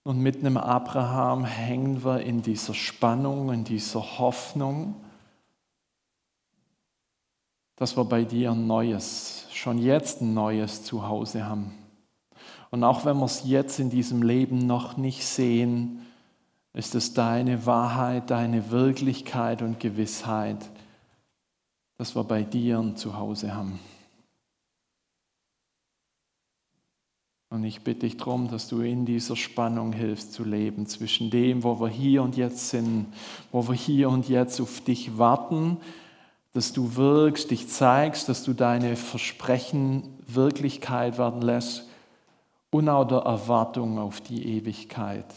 Und 0.04 0.20
mit 0.20 0.38
einem 0.38 0.56
Abraham 0.56 1.44
hängen 1.44 2.02
wir 2.02 2.22
in 2.22 2.40
dieser 2.40 2.72
Spannung, 2.72 3.52
in 3.52 3.64
dieser 3.64 4.18
Hoffnung, 4.18 4.94
dass 7.78 7.96
wir 7.96 8.04
bei 8.04 8.24
dir 8.24 8.50
ein 8.50 8.66
neues, 8.66 9.46
schon 9.52 9.78
jetzt 9.78 10.20
ein 10.20 10.34
neues 10.34 10.82
Zuhause 10.82 11.46
haben. 11.46 11.72
Und 12.70 12.82
auch 12.82 13.04
wenn 13.04 13.16
wir 13.18 13.24
es 13.24 13.44
jetzt 13.44 13.78
in 13.78 13.88
diesem 13.88 14.22
Leben 14.22 14.58
noch 14.66 14.96
nicht 14.96 15.24
sehen, 15.24 16.04
ist 16.74 16.96
es 16.96 17.14
deine 17.14 17.66
Wahrheit, 17.66 18.30
deine 18.30 18.70
Wirklichkeit 18.70 19.62
und 19.62 19.78
Gewissheit, 19.80 20.68
dass 21.98 22.16
wir 22.16 22.24
bei 22.24 22.42
dir 22.42 22.80
ein 22.80 22.96
Zuhause 22.96 23.54
haben. 23.54 23.78
Und 27.50 27.64
ich 27.64 27.82
bitte 27.82 28.00
dich 28.00 28.18
darum, 28.18 28.48
dass 28.50 28.68
du 28.68 28.80
in 28.80 29.06
dieser 29.06 29.36
Spannung 29.36 29.92
hilfst 29.92 30.32
zu 30.32 30.44
leben 30.44 30.86
zwischen 30.86 31.30
dem, 31.30 31.62
wo 31.62 31.80
wir 31.80 31.88
hier 31.88 32.22
und 32.22 32.36
jetzt 32.36 32.68
sind, 32.68 33.06
wo 33.52 33.66
wir 33.68 33.74
hier 33.74 34.10
und 34.10 34.28
jetzt 34.28 34.60
auf 34.60 34.82
dich 34.82 35.16
warten, 35.16 35.78
dass 36.58 36.72
du 36.72 36.96
wirkst, 36.96 37.52
dich 37.52 37.68
zeigst, 37.68 38.28
dass 38.28 38.42
du 38.42 38.52
deine 38.52 38.96
Versprechen 38.96 40.18
Wirklichkeit 40.26 41.16
werden 41.16 41.40
lässt 41.40 41.88
und 42.70 42.88
Erwartung 42.88 44.00
auf 44.00 44.20
die 44.20 44.56
Ewigkeit. 44.56 45.32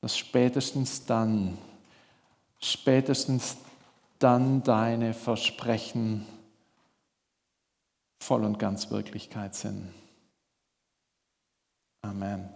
Dass 0.00 0.18
spätestens 0.18 1.06
dann, 1.06 1.56
spätestens 2.58 3.56
dann 4.18 4.64
deine 4.64 5.14
Versprechen 5.14 6.26
voll 8.18 8.42
und 8.42 8.58
ganz 8.58 8.90
Wirklichkeit 8.90 9.54
sind. 9.54 9.94
Amen. 12.02 12.55